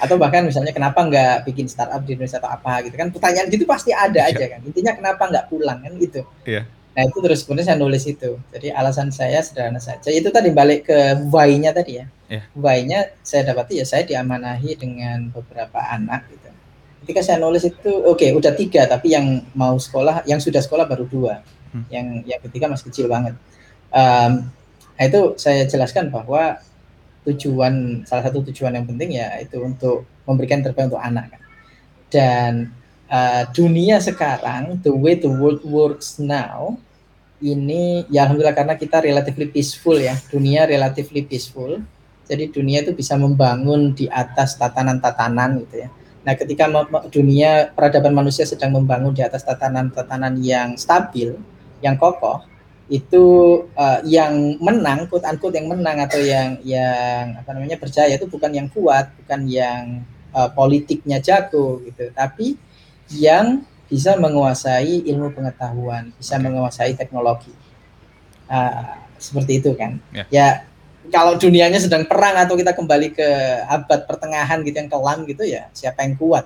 [0.04, 3.64] atau bahkan misalnya kenapa nggak bikin startup di Indonesia atau apa gitu kan pertanyaan gitu
[3.64, 4.36] pasti ada yeah.
[4.36, 6.68] aja kan intinya kenapa nggak pulang kan gitu yeah.
[6.92, 10.92] nah itu terus kemudian saya nulis itu jadi alasan saya sederhana saja itu tadi balik
[10.92, 12.44] ke why-nya tadi ya yeah.
[12.58, 16.50] why-nya saya dapati ya saya diamanahi dengan beberapa anak gitu.
[17.06, 20.90] Ketika saya nulis itu oke okay, udah tiga tapi yang mau sekolah yang sudah sekolah
[20.90, 21.46] baru dua.
[21.70, 21.86] Hmm.
[21.94, 23.38] Yang yang ketiga masih kecil banget.
[23.94, 24.50] Um,
[24.98, 26.58] nah itu saya jelaskan bahwa
[27.24, 31.42] tujuan salah satu tujuan yang penting ya itu untuk memberikan terbaik untuk anak kan.
[32.10, 32.52] Dan
[33.14, 36.78] uh, dunia sekarang the way the world works now
[37.44, 41.84] ini ya alhamdulillah karena kita relatively peaceful ya dunia relatively peaceful
[42.24, 45.90] jadi dunia itu bisa membangun di atas tatanan-tatanan gitu ya.
[46.24, 46.72] Nah, ketika
[47.12, 51.36] dunia peradaban manusia sedang membangun di atas tatanan-tatanan yang stabil,
[51.84, 52.40] yang kokoh,
[52.88, 53.26] itu
[53.76, 58.56] uh, yang menang, quote unquote yang menang atau yang yang apa namanya percaya itu bukan
[58.56, 62.56] yang kuat, bukan yang uh, politiknya jago gitu, tapi
[63.12, 67.52] yang bisa menguasai ilmu pengetahuan, bisa menguasai teknologi.
[68.48, 70.00] Uh, seperti itu kan.
[70.12, 70.28] Yeah.
[70.32, 70.48] Ya
[71.12, 73.30] kalau dunianya sedang perang atau kita kembali ke
[73.68, 76.46] abad pertengahan gitu yang kelam gitu ya siapa yang kuat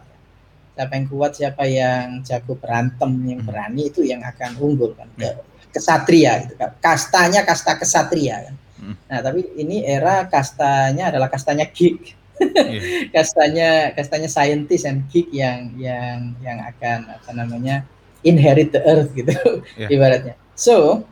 [0.78, 3.50] siapa yang kuat siapa yang jago berantem yang hmm.
[3.50, 5.30] berani itu yang akan unggul kan ke,
[5.74, 8.96] kesatria gitu kan kastanya kasta kesatria kan hmm.
[9.10, 13.10] nah tapi ini era kastanya adalah kastanya geek yeah.
[13.16, 17.86] kastanya kastanya scientist and geek yang yang yang akan apa namanya
[18.22, 19.34] inherit the earth gitu
[19.78, 19.90] yeah.
[19.90, 21.06] ibaratnya so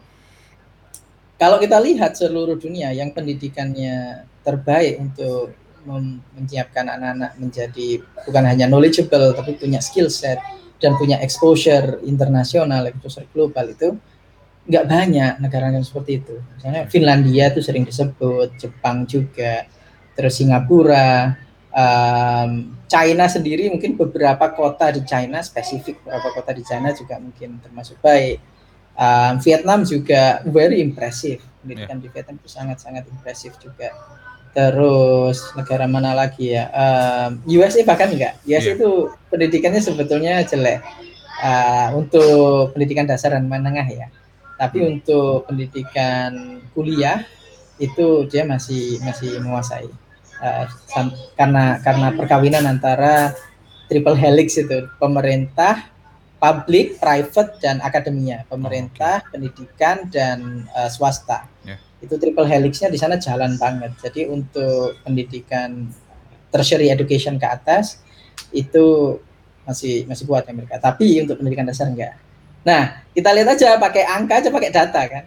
[1.35, 5.51] kalau kita lihat seluruh dunia yang pendidikannya terbaik untuk
[5.85, 10.41] menyiapkan anak-anak menjadi bukan hanya knowledgeable tapi punya skill set
[10.81, 13.95] dan punya exposure internasional, exposure global itu
[14.65, 16.35] nggak banyak negara yang seperti itu.
[16.57, 19.69] Misalnya Finlandia itu sering disebut, Jepang juga,
[20.17, 21.37] terus Singapura,
[21.75, 27.59] um, China sendiri mungkin beberapa kota di China spesifik beberapa kota di China juga mungkin
[27.59, 28.54] termasuk baik
[28.95, 31.43] Um, Vietnam juga very impressive.
[31.61, 32.03] Pendidikan yeah.
[32.03, 33.91] di Vietnam itu sangat-sangat impresif juga.
[34.55, 36.71] Terus negara mana lagi ya?
[36.71, 38.39] Um, USA bahkan enggak.
[38.47, 38.77] USA yeah.
[38.79, 38.89] itu
[39.27, 40.79] pendidikannya sebetulnya jelek
[41.43, 44.07] uh, untuk pendidikan dasar dan menengah ya.
[44.55, 44.91] Tapi hmm.
[44.95, 47.27] untuk pendidikan kuliah
[47.75, 49.91] itu dia masih masih menguasai
[50.39, 50.65] uh,
[51.35, 53.35] karena karena perkawinan antara
[53.91, 55.91] triple helix itu pemerintah
[56.45, 59.31] publik, private dan akademia, pemerintah, oh, okay.
[59.33, 61.49] pendidikan dan uh, swasta.
[61.65, 61.81] Yeah.
[62.05, 63.97] itu triple helixnya di sana jalan banget.
[63.97, 65.89] Jadi untuk pendidikan
[66.53, 67.97] tertiary education ke atas
[68.53, 69.17] itu
[69.65, 70.77] masih masih kuat Amerika.
[70.77, 72.13] Tapi untuk pendidikan dasar enggak.
[72.61, 75.25] Nah, kita lihat aja pakai angka aja pakai data kan.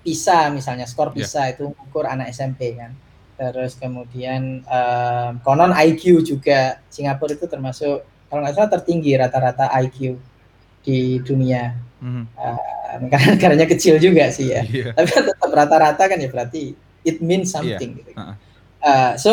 [0.00, 1.16] PISA misalnya skor iya.
[1.20, 1.52] PISA yeah.
[1.52, 2.96] itu ukur anak SMP kan.
[3.36, 8.00] Terus kemudian um, konon IQ juga Singapura itu termasuk
[8.32, 10.16] kalau nggak salah tertinggi rata-rata IQ
[10.84, 11.74] di dunia.
[12.04, 12.24] Mm-hmm.
[12.36, 14.62] Uh, karena negaranya kecil juga sih ya.
[14.68, 14.92] Yeah.
[14.94, 17.54] Tapi tetap rata-rata kan ya berarti it means iya.
[17.58, 18.00] something yeah.
[18.04, 18.10] gitu.
[18.84, 19.32] Uh, so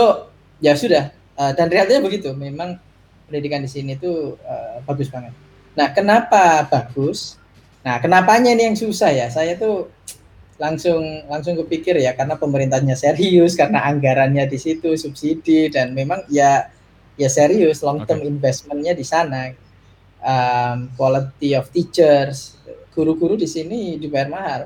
[0.64, 2.32] ya sudah uh, dan realitanya begitu.
[2.32, 2.80] Memang
[3.28, 5.36] pendidikan di sini tuh uh, bagus banget.
[5.72, 7.40] Nah, kenapa bagus?
[7.84, 9.28] Nah, kenapanya ini yang susah ya?
[9.32, 9.88] Saya tuh
[10.60, 16.70] langsung langsung kepikir ya karena pemerintahnya serius, karena anggarannya di situ subsidi dan memang ya
[17.18, 18.30] ya serius long term okay.
[18.30, 19.56] investmentnya di sana.
[20.22, 22.54] Um, quality of teachers,
[22.94, 24.62] guru-guru di sini dibayar mahal.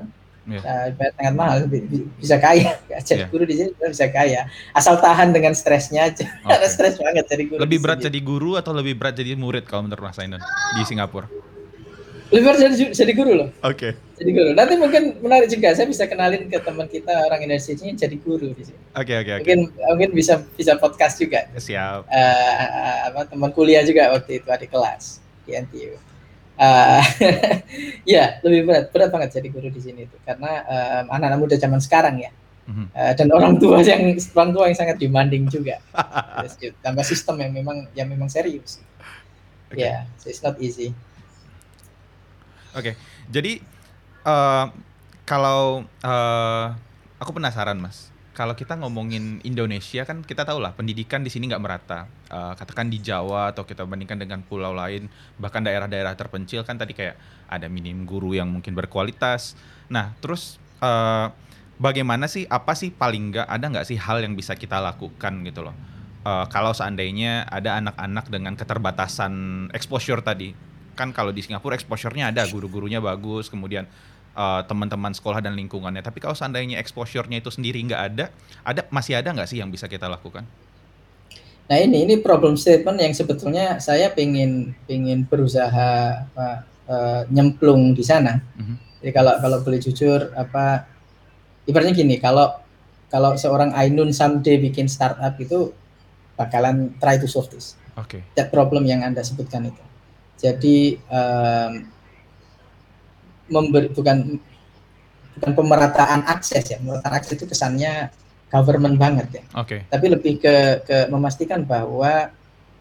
[0.46, 0.62] Yeah.
[0.62, 1.56] Uh, dibayar sangat mahal,
[2.20, 2.72] bisa kaya.
[3.08, 3.30] Jadi yeah.
[3.32, 4.46] guru di sini bisa kaya.
[4.76, 6.26] Asal tahan dengan stresnya aja.
[6.46, 6.70] Okay.
[6.70, 7.58] stres banget jadi guru.
[7.62, 10.38] Lebih berat jadi guru atau lebih berat jadi murid kalau menurut Mas Ainun
[10.78, 11.26] di Singapura?
[12.26, 13.48] lebih jadi, jadi guru loh.
[13.62, 13.94] Oke.
[13.94, 14.18] Okay.
[14.18, 14.50] Jadi guru.
[14.50, 15.70] Nanti mungkin menarik juga.
[15.78, 18.80] Saya bisa kenalin ke teman kita orang Indonesia ini jadi guru di sini.
[18.98, 19.42] Oke okay, oke okay, oke.
[19.42, 19.58] Mungkin
[19.94, 21.46] mungkin bisa bisa podcast juga.
[21.54, 22.10] Siap.
[22.10, 25.94] Uh, apa teman kuliah juga waktu itu adik kelas di NTU.
[26.56, 27.04] Uh,
[28.16, 31.80] ya lebih berat berat banget jadi guru di sini itu karena um, anak-anak muda zaman
[31.80, 32.32] sekarang ya.
[32.66, 32.86] Mm-hmm.
[32.96, 34.02] Uh, dan orang tua yang
[34.34, 35.78] orang tua yang sangat demanding juga.
[36.84, 38.82] tambah sistem yang memang yang memang serius.
[39.70, 39.82] Okay.
[39.82, 40.94] Ya, yeah, so it's not easy.
[42.76, 42.94] Oke, okay.
[43.32, 43.58] jadi
[44.22, 44.68] uh,
[45.26, 46.66] kalau uh,
[47.18, 51.62] aku penasaran mas, kalau kita ngomongin Indonesia kan kita tahu lah pendidikan di sini nggak
[51.64, 52.04] merata.
[52.28, 55.08] Uh, katakan di Jawa atau kita bandingkan dengan pulau lain,
[55.40, 57.16] bahkan daerah-daerah terpencil kan tadi kayak
[57.48, 59.56] ada minim guru yang mungkin berkualitas.
[59.88, 61.32] Nah, terus uh,
[61.80, 62.44] bagaimana sih?
[62.44, 65.72] Apa sih paling nggak ada nggak sih hal yang bisa kita lakukan gitu loh?
[66.20, 69.32] Uh, kalau seandainya ada anak-anak dengan keterbatasan
[69.72, 70.52] exposure tadi,
[70.92, 73.88] kan kalau di Singapura exposure-nya ada guru-gurunya bagus kemudian
[74.36, 76.04] uh, teman-teman sekolah dan lingkungannya.
[76.04, 78.28] Tapi kalau seandainya exposure-nya itu sendiri nggak ada
[78.62, 80.44] ada masih ada nggak sih yang bisa kita lakukan?
[81.66, 88.04] Nah ini ini problem statement yang sebetulnya saya pengen pengen berusaha apa, uh, nyemplung di
[88.04, 88.38] sana.
[88.54, 88.76] Mm-hmm.
[89.02, 90.86] jadi kalau kalau boleh jujur apa
[91.66, 92.54] ibaratnya gini kalau
[93.10, 95.74] kalau seorang Ainun someday bikin startup itu
[96.36, 97.74] bakalan try to solve this.
[97.96, 98.20] Okay.
[98.36, 99.84] that problem yang anda sebutkan itu.
[100.36, 101.88] Jadi um,
[103.46, 104.38] memberi bukan
[105.36, 108.10] bukan pemerataan akses ya, pemerataan akses itu kesannya
[108.50, 109.44] government banget ya.
[109.58, 109.66] Oke.
[109.66, 109.80] Okay.
[109.90, 112.30] Tapi lebih ke ke memastikan bahwa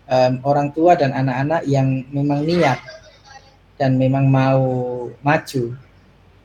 [0.10, 2.80] um, orang tua dan anak-anak yang memang niat
[3.76, 4.64] dan memang mau
[5.20, 5.64] maju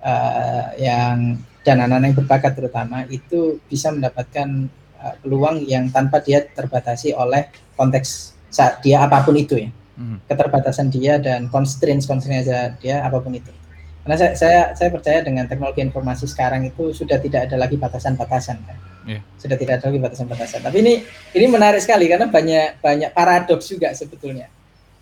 [0.02, 4.66] uh, yang dan anak-anak yang berbakat terutama itu bisa mendapatkan
[4.98, 10.26] uh, peluang yang tanpa dia terbatasi oleh konteks saat dia apa pun itu ya hmm.
[10.26, 12.50] keterbatasan dia dan constraints constraints
[12.82, 13.52] dia apa pun itu
[14.00, 18.56] karena saya, saya saya percaya dengan teknologi informasi sekarang itu sudah tidak ada lagi batasan-batasan
[18.64, 19.20] kan yeah.
[19.36, 20.94] sudah tidak ada lagi batasan-batasan tapi ini
[21.36, 24.48] ini menarik sekali karena banyak banyak paradoks juga sebetulnya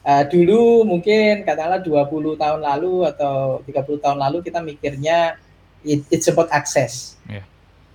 [0.02, 5.38] uh, dulu mungkin katakanlah 20 tahun lalu atau 30 tahun lalu kita mikirnya
[5.86, 7.46] it, it's about access yeah.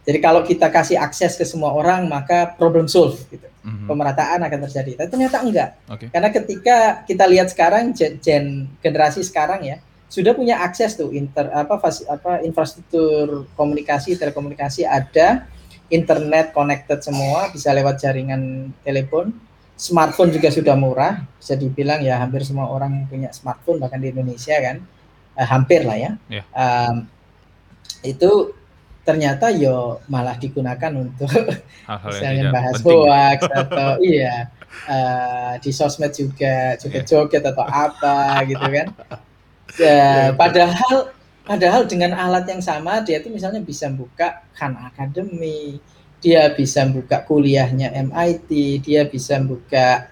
[0.08, 4.60] jadi kalau kita kasih akses ke semua orang maka problem solve gitu hmm pemerataan akan
[4.68, 5.00] terjadi.
[5.00, 5.70] Tapi ternyata enggak.
[5.88, 6.08] Okay.
[6.12, 9.80] Karena ketika kita lihat sekarang gen, gen generasi sekarang ya
[10.14, 15.50] sudah punya akses tuh inter apa fas, apa infrastruktur komunikasi telekomunikasi ada
[15.90, 19.34] internet connected semua bisa lewat jaringan telepon
[19.74, 24.54] smartphone juga sudah murah bisa dibilang ya hampir semua orang punya smartphone bahkan di Indonesia
[24.62, 24.86] kan
[25.34, 26.46] eh, hampir lah ya yeah.
[26.54, 27.10] um,
[28.06, 28.54] itu
[29.02, 31.34] ternyata yo malah digunakan untuk
[32.06, 34.54] misalnya bahas hoax atau iya
[34.88, 38.88] uh, di sosmed juga joget-joget atau apa gitu kan.
[39.80, 45.80] Ya, padahal padahal dengan alat yang sama dia tuh misalnya bisa buka Khan Academy,
[46.24, 50.08] dia bisa buka kuliahnya MIT, dia bisa buka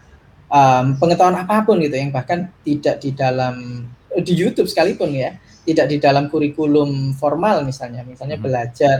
[0.52, 5.88] um, pengetahuan apa pun gitu yang bahkan tidak di dalam di YouTube sekalipun ya tidak
[5.88, 8.46] di dalam kurikulum formal misalnya misalnya hmm.
[8.46, 8.98] belajar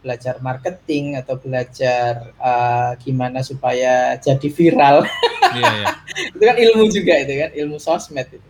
[0.00, 5.02] belajar marketing atau belajar uh, gimana supaya jadi viral
[5.58, 6.30] yeah, yeah.
[6.30, 8.48] itu kan ilmu juga itu kan ilmu sosmed itu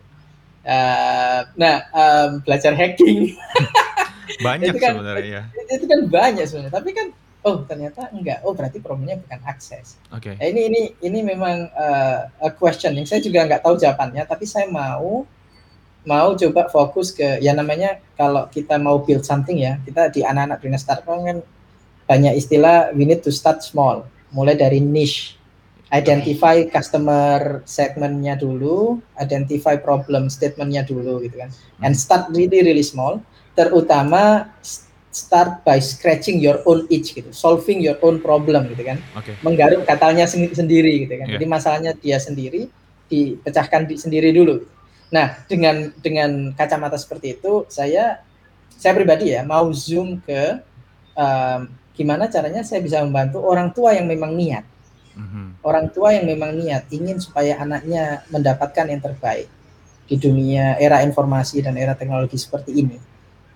[0.67, 3.33] uh, nah um, belajar hacking.
[4.45, 6.75] Banyak itu kan, sebenarnya itu, itu kan banyak sebenarnya.
[6.75, 7.07] Tapi kan
[7.47, 8.45] oh ternyata enggak.
[8.45, 9.97] Oh berarti problemnya bukan akses.
[10.13, 10.35] Oke.
[10.35, 10.35] Okay.
[10.37, 14.45] nah, ini ini ini memang uh, a question yang saya juga nggak tahu jawabannya tapi
[14.45, 15.25] saya mau
[16.07, 20.59] mau coba fokus ke ya namanya kalau kita mau build something ya kita di anak-anak
[20.63, 21.43] dunia startup kan
[22.07, 25.35] banyak istilah we need to start small, mulai dari niche,
[25.95, 31.51] identify customer segmentnya dulu, identify problem statementnya dulu gitu kan,
[31.87, 33.23] and start really really small,
[33.55, 34.51] terutama
[35.15, 39.39] start by scratching your own itch gitu, solving your own problem gitu kan, okay.
[39.47, 41.39] menggaruk katanya sendiri gitu kan, yeah.
[41.39, 42.67] jadi masalahnya dia sendiri
[43.07, 44.67] dipecahkan di, sendiri dulu.
[45.15, 48.27] Nah dengan dengan kacamata seperti itu saya
[48.75, 50.59] saya pribadi ya mau zoom ke
[51.15, 54.67] um, gimana caranya saya bisa membantu orang tua yang memang niat.
[55.17, 55.47] Mm-hmm.
[55.65, 59.49] Orang tua yang memang niat ingin supaya anaknya mendapatkan yang terbaik
[60.07, 63.01] di dunia era informasi dan era teknologi seperti ini.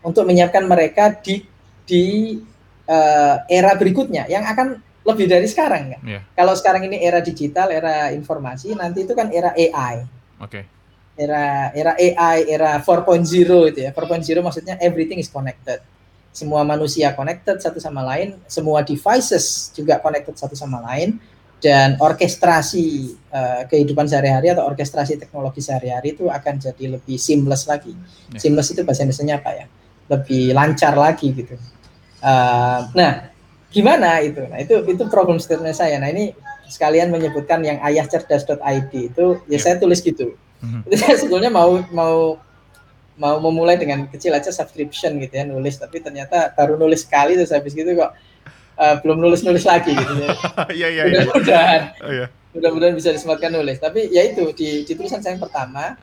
[0.01, 1.45] Untuk menyiapkan mereka di
[1.85, 2.37] di
[2.89, 6.03] uh, era berikutnya yang akan lebih dari sekarang kan.
[6.03, 6.23] Yeah.
[6.33, 10.09] Kalau sekarang ini era digital, era informasi, nanti itu kan era AI.
[10.41, 10.49] Oke.
[10.49, 10.65] Okay.
[11.21, 13.21] Era era AI, era 4.0
[13.69, 13.93] itu ya.
[13.93, 15.85] 4.0 maksudnya everything is connected
[16.31, 21.19] semua manusia connected satu sama lain, semua devices juga connected satu sama lain,
[21.61, 27.93] dan orkestrasi uh, kehidupan sehari-hari atau orkestrasi teknologi sehari-hari itu akan jadi lebih seamless lagi.
[28.33, 28.41] Yeah.
[28.41, 29.67] Seamless itu bahasa Indonesia apa ya?
[30.09, 31.55] Lebih lancar lagi gitu.
[32.25, 33.29] Uh, nah,
[33.69, 34.41] gimana itu?
[34.49, 36.01] Nah itu itu problem statement saya.
[36.01, 36.33] Nah ini
[36.67, 39.61] sekalian menyebutkan yang ayahcerdas.id itu ya yeah.
[39.61, 40.35] saya tulis gitu.
[40.65, 40.81] Mm -hmm.
[40.89, 42.41] Itu saya sebetulnya mau mau
[43.21, 47.53] mau memulai dengan kecil aja subscription gitu ya nulis tapi ternyata baru nulis sekali terus
[47.53, 48.17] habis gitu kok
[48.81, 50.33] uh, belum nulis nulis lagi gitu ya.
[50.79, 51.21] Iya iya iya.
[51.29, 51.81] Mudah-mudahan.
[52.01, 52.27] Oh, iya.
[52.57, 53.77] Mudah-mudahan bisa disematkan nulis.
[53.77, 56.01] Tapi ya itu di, di tulisan saya yang pertama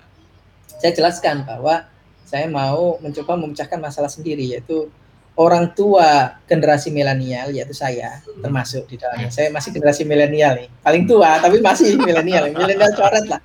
[0.78, 1.90] saya jelaskan bahwa
[2.28, 4.92] saya mau mencoba memecahkan masalah sendiri yaitu
[5.38, 9.34] orang tua generasi milenial yaitu saya termasuk di dalamnya.
[9.34, 9.36] Iya.
[9.36, 10.70] Saya masih generasi milenial nih.
[10.86, 12.54] Paling tua tapi masih milenial.
[12.54, 13.42] Milenial coret lah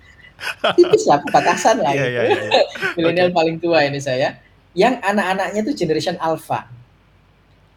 [0.75, 2.19] tipis lah batasan lah yeah, gitu.
[2.19, 2.65] Yeah, yeah, yeah.
[2.99, 3.37] milenial okay.
[3.37, 4.39] paling tua ini saya
[4.73, 6.67] yang anak-anaknya itu generation alpha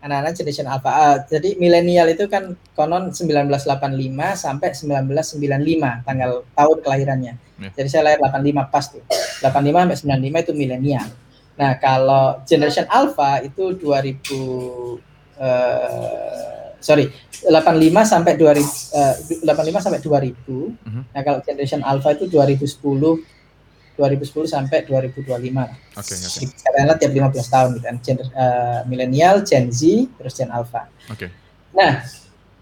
[0.06, 0.90] anak-anak generation alpha.
[0.94, 3.74] Uh, jadi milenial itu kan konon 1985
[4.38, 7.34] sampai 1995 tanggal tahun kelahirannya.
[7.56, 7.72] Yeah.
[7.74, 9.02] jadi saya lahir 85 pas tuh.
[9.42, 9.98] 85 sampai
[10.30, 11.08] 95 itu milenial.
[11.58, 17.10] Nah kalau generation alpha itu 2000 uh, sorry
[17.42, 17.58] 85
[18.06, 18.62] sampai 2000
[18.94, 21.02] uh, 85 sampai 2000 uh -huh.
[21.10, 23.26] nah kalau generation alpha itu 2010
[23.96, 25.40] 2010 sampai 2025 Oke,
[25.96, 26.46] okay, okay.
[26.60, 27.98] Katakanlah tiap 15 tahun gitu kan.
[28.04, 30.92] Gen uh, milenial, Gen Z, terus Gen Alpha.
[31.08, 31.28] Oke.
[31.28, 31.30] Okay.
[31.72, 32.04] Nah,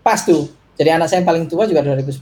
[0.06, 0.54] pas tuh.
[0.74, 2.14] Jadi anak saya yang paling tua juga 2010.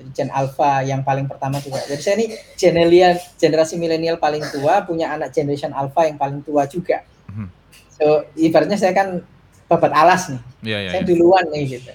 [0.00, 1.84] Jadi Gen Alpha yang paling pertama juga.
[1.84, 6.64] Jadi saya ini generasi generasi milenial paling tua, punya anak generation Alpha yang paling tua
[6.64, 7.04] juga.
[7.28, 7.48] -huh.
[7.92, 9.20] So, ibaratnya saya kan
[9.68, 10.40] babat alas nih.
[10.64, 11.08] Yeah, yeah, saya yeah.
[11.12, 11.92] duluan nih gitu.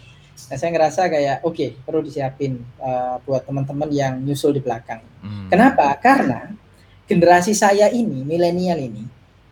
[0.52, 5.00] Nah, saya ngerasa kayak oke okay, perlu disiapin uh, buat teman-teman yang nyusul di belakang.
[5.24, 5.48] Hmm.
[5.48, 5.94] Kenapa?
[6.00, 6.52] Karena
[7.08, 9.04] generasi saya ini, milenial ini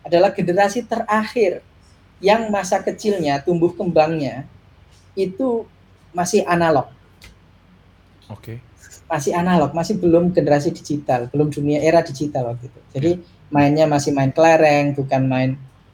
[0.02, 1.62] adalah generasi terakhir
[2.22, 4.46] yang masa kecilnya, tumbuh kembangnya
[5.18, 5.66] itu
[6.14, 6.88] masih analog.
[8.30, 8.58] Oke.
[8.58, 8.58] Okay.
[9.10, 12.80] Masih analog, masih belum generasi digital, belum dunia era digital waktu itu.
[12.96, 13.24] Jadi ya.
[13.52, 15.50] mainnya masih main kelereng, bukan main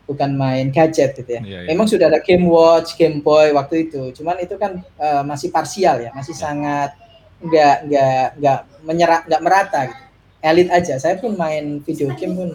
[0.09, 1.45] bukan main gadget gitu ya.
[1.45, 1.69] Yeah, yeah.
[1.69, 4.09] Memang sudah ada Game Watch, Game Boy waktu itu.
[4.17, 6.43] Cuman itu kan uh, masih parsial ya, masih yeah.
[6.43, 6.91] sangat
[7.39, 10.05] nggak nggak nggak menyerap nggak merata gitu.
[10.41, 10.97] Elit aja.
[10.97, 12.49] Saya pun main video game pun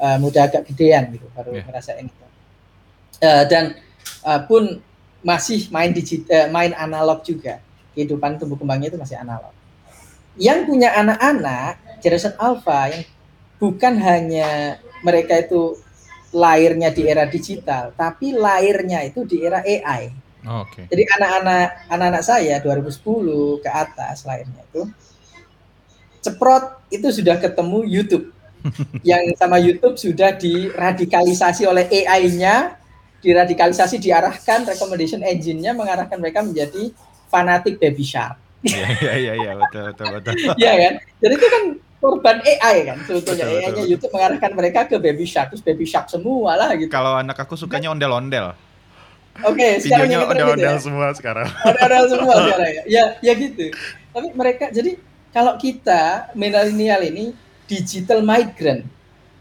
[0.00, 1.68] uh, mudah agak gedean gitu baru yeah.
[1.68, 2.26] ngerasain itu.
[3.20, 3.76] Uh, dan
[4.24, 4.80] uh, pun
[5.20, 7.60] masih main digital, uh, main analog juga.
[7.92, 9.52] Kehidupan tumbuh kembangnya itu masih analog.
[10.36, 13.04] Yang punya anak-anak generation alpha yang
[13.56, 15.80] bukan hanya mereka itu
[16.34, 20.10] lahirnya di era digital, tapi lahirnya itu di era AI.
[20.46, 20.82] Oh, Oke.
[20.82, 20.84] Okay.
[20.94, 24.86] Jadi anak-anak anak-anak saya 2010 ke atas lahirnya itu
[26.22, 28.26] ceprot itu sudah ketemu YouTube.
[29.06, 32.74] yang sama YouTube sudah diradikalisasi oleh AI-nya,
[33.22, 36.90] diradikalisasi diarahkan recommendation engine-nya mengarahkan mereka menjadi
[37.30, 38.34] fanatik baby shark.
[38.66, 40.34] Iya iya iya betul betul betul.
[40.62, 40.94] Iya kan?
[41.22, 41.62] Jadi itu kan
[41.96, 46.56] korban AI kan sebetulnya AI-nya YouTube mengarahkan mereka ke baby shark terus baby shark semua
[46.56, 46.92] lah gitu.
[46.92, 48.52] Kalau anak aku sukanya ondel-ondel.
[49.44, 50.84] Oke, okay, sekarang yang ondel-ondel gitu ya.
[50.84, 51.48] semua sekarang.
[51.64, 52.82] Ondel-ondel semua sekarang ya.
[52.88, 53.72] Ya, ya gitu.
[54.12, 54.96] Tapi mereka jadi
[55.32, 57.36] kalau kita milenial ini
[57.68, 58.88] digital migrant.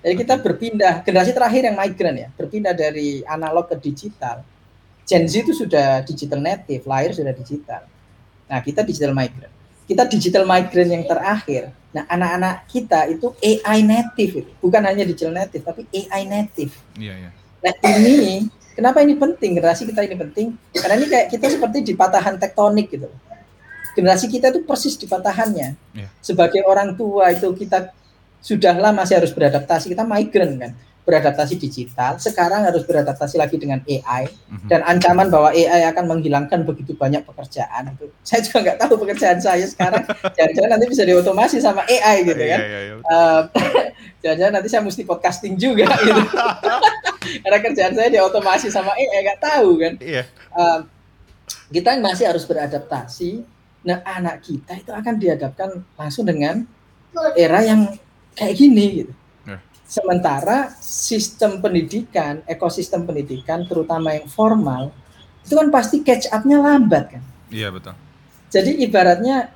[0.06, 4.46] Jadi kita berpindah generasi terakhir yang migrant ya, berpindah dari analog ke digital.
[5.06, 7.86] Gen Z itu sudah digital native, lahir sudah digital.
[8.46, 9.54] Nah, kita digital migrant.
[9.86, 15.64] Kita digital migrant yang terakhir Nah, anak-anak kita itu AI native, bukan hanya digital native,
[15.64, 16.76] tapi AI native.
[17.00, 17.30] Iya, iya.
[17.64, 17.72] Nah,
[18.04, 19.56] ini kenapa ini penting?
[19.56, 23.08] Generasi kita ini penting karena ini kayak kita seperti di patahan tektonik gitu.
[23.96, 25.80] Generasi kita itu persis di patahannya.
[25.96, 26.12] Yeah.
[26.20, 27.96] Sebagai orang tua itu kita
[28.44, 30.72] sudahlah masih harus beradaptasi, kita migrant kan.
[31.06, 34.68] Beradaptasi digital, sekarang harus beradaptasi lagi dengan AI mm-hmm.
[34.68, 38.10] dan ancaman bahwa AI akan menghilangkan begitu banyak pekerjaan itu.
[38.26, 40.02] Saya juga nggak tahu pekerjaan saya sekarang.
[40.36, 42.60] Jangan-jangan nanti bisa diotomasi sama AI gitu kan.
[42.60, 42.96] Iya, iya,
[44.26, 46.22] jangan-jangan nanti saya mesti podcasting juga gitu.
[47.46, 49.94] Karena kerjaan saya diotomasi sama AI nggak tahu kan.
[50.02, 50.24] Iya.
[50.58, 50.80] Uh,
[51.70, 53.46] kita masih harus beradaptasi.
[53.86, 56.66] Nah, anak kita itu akan dihadapkan langsung dengan
[57.38, 57.94] era yang
[58.34, 59.14] kayak gini gitu
[59.96, 64.92] Sementara sistem pendidikan, ekosistem pendidikan, terutama yang formal,
[65.40, 67.24] itu kan pasti catch up-nya lambat kan.
[67.48, 67.96] Iya betul.
[68.52, 69.56] Jadi ibaratnya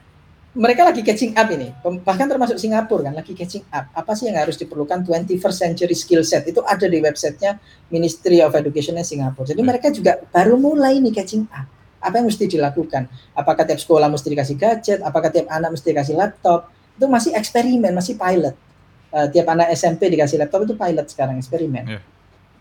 [0.55, 1.75] mereka lagi catching up ini,
[2.07, 3.91] bahkan termasuk Singapura kan lagi catching up.
[3.91, 7.59] Apa sih yang harus diperlukan 21st century skill set itu ada di websitenya
[7.91, 9.43] Ministry of Education Singapura.
[9.43, 9.67] Jadi hmm.
[9.67, 11.67] mereka juga baru mulai nih catching up.
[11.99, 13.11] Apa yang mesti dilakukan?
[13.35, 14.99] Apakah tiap sekolah mesti dikasih gadget?
[15.03, 16.71] Apakah tiap anak mesti dikasih laptop?
[16.95, 18.68] Itu masih eksperimen, masih pilot
[19.13, 21.85] uh, tiap anak SMP dikasih laptop itu pilot sekarang eksperimen.
[21.85, 22.01] Yeah.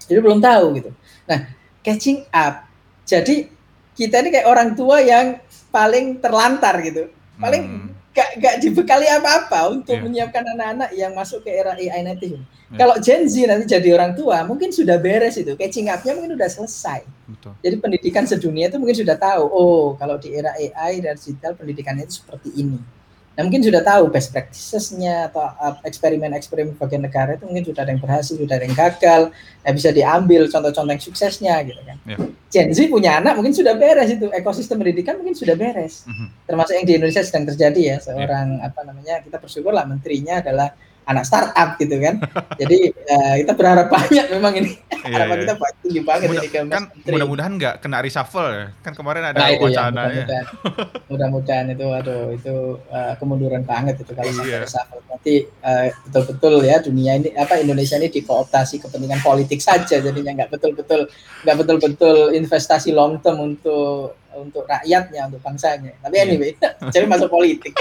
[0.08, 0.90] Jadi belum tahu gitu.
[1.28, 1.38] Nah,
[1.84, 2.64] catching up.
[3.04, 3.48] Jadi
[3.96, 7.12] kita ini kayak orang tua yang paling terlantar gitu.
[7.38, 7.88] Paling hmm.
[8.16, 10.04] gak, gak dibekali apa-apa untuk yeah.
[10.04, 12.40] menyiapkan anak-anak yang masuk ke era AI native.
[12.40, 12.78] Yeah.
[12.80, 15.56] Kalau Gen Z nanti jadi orang tua, mungkin sudah beres itu.
[15.56, 17.00] Catching up-nya mungkin sudah selesai.
[17.28, 17.52] Betul.
[17.60, 22.08] Jadi pendidikan sedunia itu mungkin sudah tahu, oh kalau di era AI dan digital pendidikannya
[22.08, 22.97] itu seperti ini
[23.38, 27.94] Nah mungkin sudah tahu best practices-nya atau uh, eksperimen-eksperimen bagian negara itu mungkin sudah ada
[27.94, 29.30] yang berhasil, sudah ada yang gagal,
[29.62, 32.02] nah bisa diambil contoh-contoh yang suksesnya gitu kan.
[32.02, 32.18] Yeah.
[32.50, 36.28] Gen Z punya anak mungkin sudah beres itu ekosistem pendidikan mungkin sudah beres, mm -hmm.
[36.50, 38.66] termasuk yang di Indonesia sedang terjadi ya seorang yeah.
[38.74, 40.74] apa namanya kita bersyukur lah menterinya adalah
[41.08, 42.20] anak startup gitu kan.
[42.60, 44.70] Jadi uh, kita berharap banyak memang ini.
[45.08, 45.42] Iya, Harapan iya.
[45.42, 48.66] kita tinggi banget Mudah, ini ke Kan mudah-mudahan nggak kena reshuffle ya.
[48.84, 50.24] Kan kemarin ada nah, wacana ya.
[50.24, 50.46] Mudah-mudahan,
[51.10, 52.54] mudah-mudahan itu aduh itu
[52.92, 54.68] uh, kemunduran banget itu kalau iya.
[54.68, 55.00] reshuffle.
[55.08, 60.52] Nanti uh, betul-betul ya dunia ini apa Indonesia ini dikooptasi kepentingan politik saja jadinya nggak
[60.52, 61.08] betul-betul
[61.42, 65.98] nggak betul-betul investasi long term untuk untuk rakyatnya, untuk bangsanya.
[65.98, 66.24] Tapi iya.
[66.28, 66.52] anyway,
[66.94, 67.74] jadi masuk politik.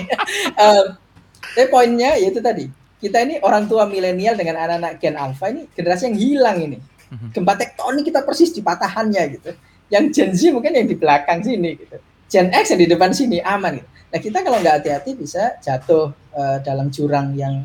[0.58, 0.96] um,
[1.54, 6.10] tapi poinnya yaitu tadi kita ini orang tua milenial dengan anak-anak Gen Alpha ini generasi
[6.10, 6.78] yang hilang ini.
[7.14, 7.30] Mhm.
[7.32, 9.52] Gempa tektonik kita persis di patahannya gitu.
[9.88, 11.98] Yang Gen Z mungkin yang di belakang sini gitu.
[12.28, 13.88] Gen X yang di depan sini aman gitu.
[14.08, 17.64] Nah kita kalau nggak hati-hati bisa jatuh uh, dalam jurang yang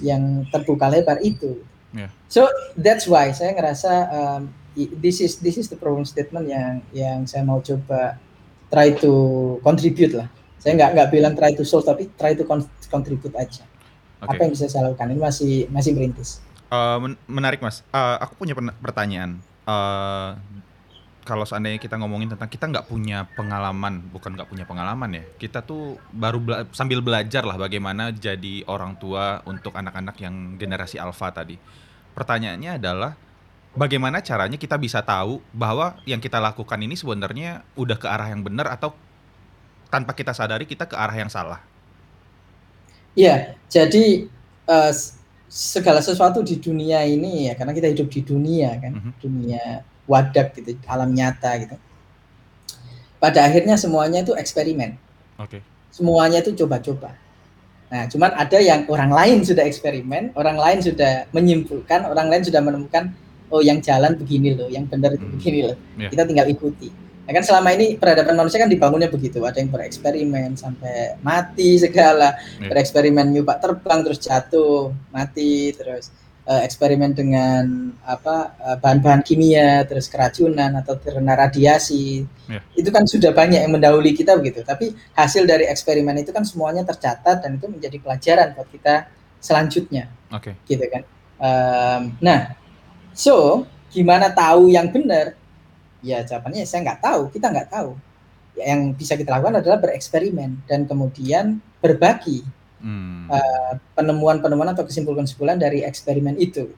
[0.00, 1.60] yang terbuka lebar itu.
[1.92, 2.10] Yeah.
[2.30, 4.42] So that's why saya ngerasa um,
[5.02, 8.16] this is this is the problem statement yang yang saya mau coba
[8.70, 9.12] try to
[9.60, 10.30] contribute lah.
[10.62, 12.46] Saya nggak nggak bilang try to solve tapi try to
[12.88, 13.66] contribute aja.
[14.20, 14.36] Okay.
[14.36, 15.08] Apa yang bisa saya lakukan?
[15.16, 16.44] Ini masih masih merintis.
[16.68, 17.80] Uh, menarik mas.
[17.90, 19.40] Uh, aku punya pertanyaan.
[19.64, 20.36] Uh,
[21.24, 25.62] kalau seandainya kita ngomongin tentang kita nggak punya pengalaman, bukan nggak punya pengalaman ya, kita
[25.62, 31.30] tuh baru bela sambil belajar lah bagaimana jadi orang tua untuk anak-anak yang generasi alfa
[31.30, 31.54] tadi.
[32.18, 33.14] Pertanyaannya adalah
[33.78, 38.42] bagaimana caranya kita bisa tahu bahwa yang kita lakukan ini sebenarnya udah ke arah yang
[38.42, 38.90] benar atau
[39.86, 41.62] tanpa kita sadari kita ke arah yang salah?
[43.18, 44.30] Iya, jadi
[44.70, 44.92] uh,
[45.50, 49.12] segala sesuatu di dunia ini ya karena kita hidup di dunia kan, mm -hmm.
[49.18, 49.64] dunia
[50.06, 51.76] wadak gitu, alam nyata gitu.
[53.20, 54.96] Pada akhirnya semuanya itu eksperimen.
[55.36, 55.58] Oke.
[55.58, 55.60] Okay.
[55.90, 57.18] Semuanya itu coba-coba.
[57.90, 62.62] Nah, cuman ada yang orang lain sudah eksperimen, orang lain sudah menyimpulkan, orang lain sudah
[62.62, 63.10] menemukan
[63.50, 65.34] oh yang jalan begini loh, yang benar itu hmm.
[65.34, 65.76] begini loh.
[65.98, 66.10] Yeah.
[66.14, 66.88] Kita tinggal ikuti.
[67.30, 72.34] Ya kan selama ini peradaban manusia kan dibangunnya begitu, ada yang bereksperimen sampai mati segala,
[72.58, 72.66] yeah.
[72.66, 76.10] bereksperimen nyoba terbang terus jatuh, mati terus
[76.50, 82.26] uh, eksperimen dengan apa uh, bahan-bahan kimia, terus keracunan atau terkena radiasi.
[82.50, 82.66] Yeah.
[82.74, 84.66] Itu kan sudah banyak yang mendahului kita begitu.
[84.66, 89.06] Tapi hasil dari eksperimen itu kan semuanya tercatat dan itu menjadi pelajaran buat kita
[89.38, 90.10] selanjutnya.
[90.34, 90.58] Oke.
[90.66, 90.74] Okay.
[90.74, 91.06] Gitu kan.
[91.38, 92.58] Um, nah,
[93.14, 95.38] so gimana tahu yang benar?
[96.00, 97.96] Ya jawabannya saya nggak tahu, kita nggak tahu.
[98.56, 102.44] Yang bisa kita lakukan adalah bereksperimen dan kemudian berbagi
[102.82, 103.28] hmm.
[103.30, 106.68] uh, penemuan-penemuan atau kesimpulan-kesimpulan dari eksperimen itu.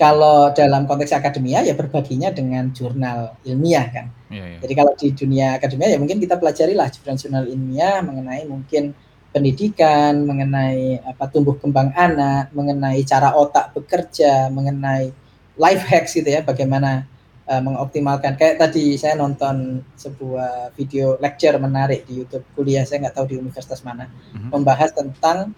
[0.00, 4.06] Kalau dalam konteks akademia ya berbaginya dengan jurnal ilmiah kan.
[4.32, 4.60] Yeah, yeah.
[4.64, 8.96] Jadi kalau di dunia akademia ya mungkin kita pelajari lah jurnal-jurnal ilmiah mengenai mungkin
[9.32, 15.12] pendidikan, mengenai apa tumbuh kembang anak, mengenai cara otak bekerja, mengenai
[15.56, 17.08] life hacks gitu ya, bagaimana
[17.52, 23.16] uh, mengoptimalkan kayak tadi saya nonton sebuah video lecture menarik di YouTube kuliah saya nggak
[23.20, 24.48] tahu di universitas mana mm-hmm.
[24.48, 25.52] membahas tentang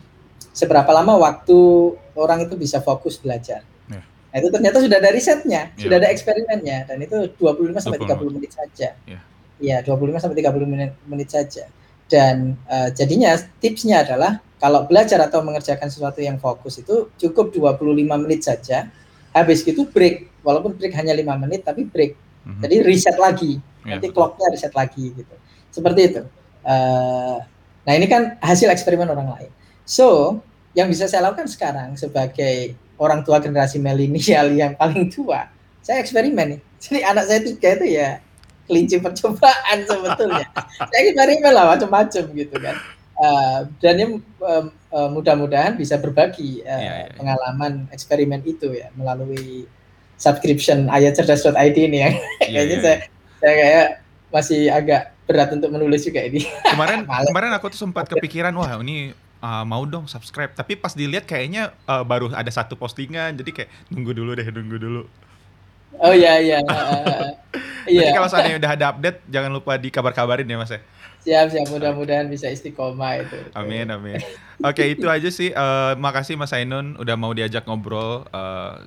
[0.50, 1.58] seberapa lama waktu
[2.18, 3.62] orang itu bisa fokus belajar.
[3.90, 4.02] Yeah.
[4.06, 5.82] Nah, itu ternyata sudah ada risetnya, yeah.
[5.82, 8.88] sudah ada eksperimennya dan itu 25 sampai 30 menit saja.
[9.06, 9.20] Iya,
[9.58, 9.80] yeah.
[9.82, 11.66] 25 sampai 30 menit, menit saja.
[12.06, 18.22] Dan uh, jadinya tipsnya adalah kalau belajar atau mengerjakan sesuatu yang fokus itu cukup 25
[18.22, 18.86] menit saja
[19.34, 22.14] habis itu break walaupun break hanya lima menit tapi break.
[22.44, 22.60] Mm-hmm.
[22.60, 23.56] jadi reset lagi.
[23.84, 23.96] Yeah.
[23.96, 25.34] nanti clocknya reset lagi gitu.
[25.72, 26.22] Seperti itu.
[26.64, 27.40] Uh,
[27.84, 29.50] nah ini kan hasil eksperimen orang lain.
[29.88, 30.38] So
[30.76, 35.48] yang bisa saya lakukan sekarang sebagai orang tua generasi milenial yang paling tua
[35.84, 36.60] saya eksperimen nih.
[36.80, 38.08] Jadi anak saya tiga itu ya
[38.64, 40.48] kelinci percobaan sebetulnya.
[40.90, 42.76] Saya eksperimen lah macam-macam gitu kan.
[43.14, 47.14] Uh, dan yang uh, uh, mudah-mudahan bisa berbagi uh, yeah, yeah.
[47.14, 49.68] pengalaman eksperimen itu ya melalui
[50.24, 52.84] subscription ayatcerdas.id ini yang yeah, kayaknya yeah.
[52.84, 52.96] saya
[53.44, 53.86] saya kayak
[54.32, 56.48] masih agak berat untuk menulis juga ini.
[56.64, 59.12] Kemarin kemarin aku tuh sempat kepikiran wah ini
[59.44, 63.70] uh, mau dong subscribe tapi pas dilihat kayaknya uh, baru ada satu postingan jadi kayak
[63.92, 65.02] nunggu dulu deh nunggu dulu.
[66.02, 66.58] Oh iya iya.
[67.86, 68.10] iya.
[68.10, 70.80] kalau seandainya udah ada update jangan lupa dikabar-kabarin ya Mas ya.
[71.24, 71.66] Siap, siap.
[71.72, 73.38] Mudah-mudahan bisa istiqomah itu.
[73.56, 74.20] Amin, amin.
[74.60, 75.56] Oke, itu aja sih.
[75.56, 78.28] Uh, makasih Mas Ainun udah mau diajak ngobrol.
[78.28, 78.84] Uh,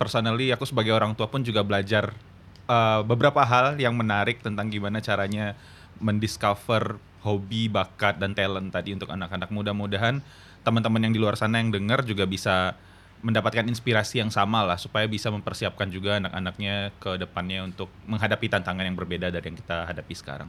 [0.00, 2.16] personally, aku sebagai orang tua pun juga belajar
[2.64, 5.52] uh, beberapa hal yang menarik tentang gimana caranya
[6.00, 9.52] mendiscover hobi, bakat, dan talent tadi untuk anak-anak.
[9.52, 10.24] Mudah-mudahan
[10.64, 12.72] teman-teman yang di luar sana yang dengar juga bisa
[13.20, 18.80] mendapatkan inspirasi yang sama lah supaya bisa mempersiapkan juga anak-anaknya ke depannya untuk menghadapi tantangan
[18.80, 20.48] yang berbeda dari yang kita hadapi sekarang.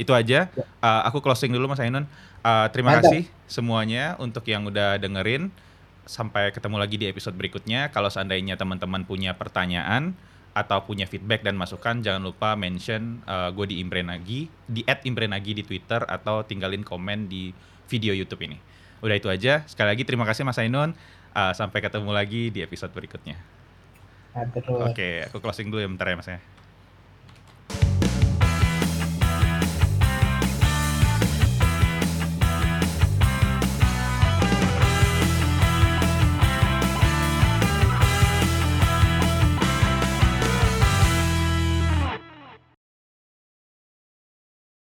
[0.00, 0.48] Itu aja.
[0.80, 2.08] Uh, aku closing dulu Mas Ainun.
[2.40, 3.12] Uh, terima Mantap.
[3.12, 5.52] kasih semuanya untuk yang udah dengerin.
[6.06, 7.90] Sampai ketemu lagi di episode berikutnya.
[7.90, 10.14] Kalau seandainya teman-teman punya pertanyaan
[10.56, 15.62] atau punya feedback dan masukan, jangan lupa mention uh, gue di Imprenagi, di @imprenagi di
[15.66, 17.50] Twitter atau tinggalin komen di
[17.90, 18.56] video YouTube ini.
[19.04, 19.66] Udah itu aja.
[19.68, 20.94] Sekali lagi terima kasih Mas Ainun.
[21.36, 23.36] Uh, sampai ketemu lagi di episode berikutnya.
[24.32, 26.40] Oke, okay, aku closing dulu ya bentar ya Mas ya.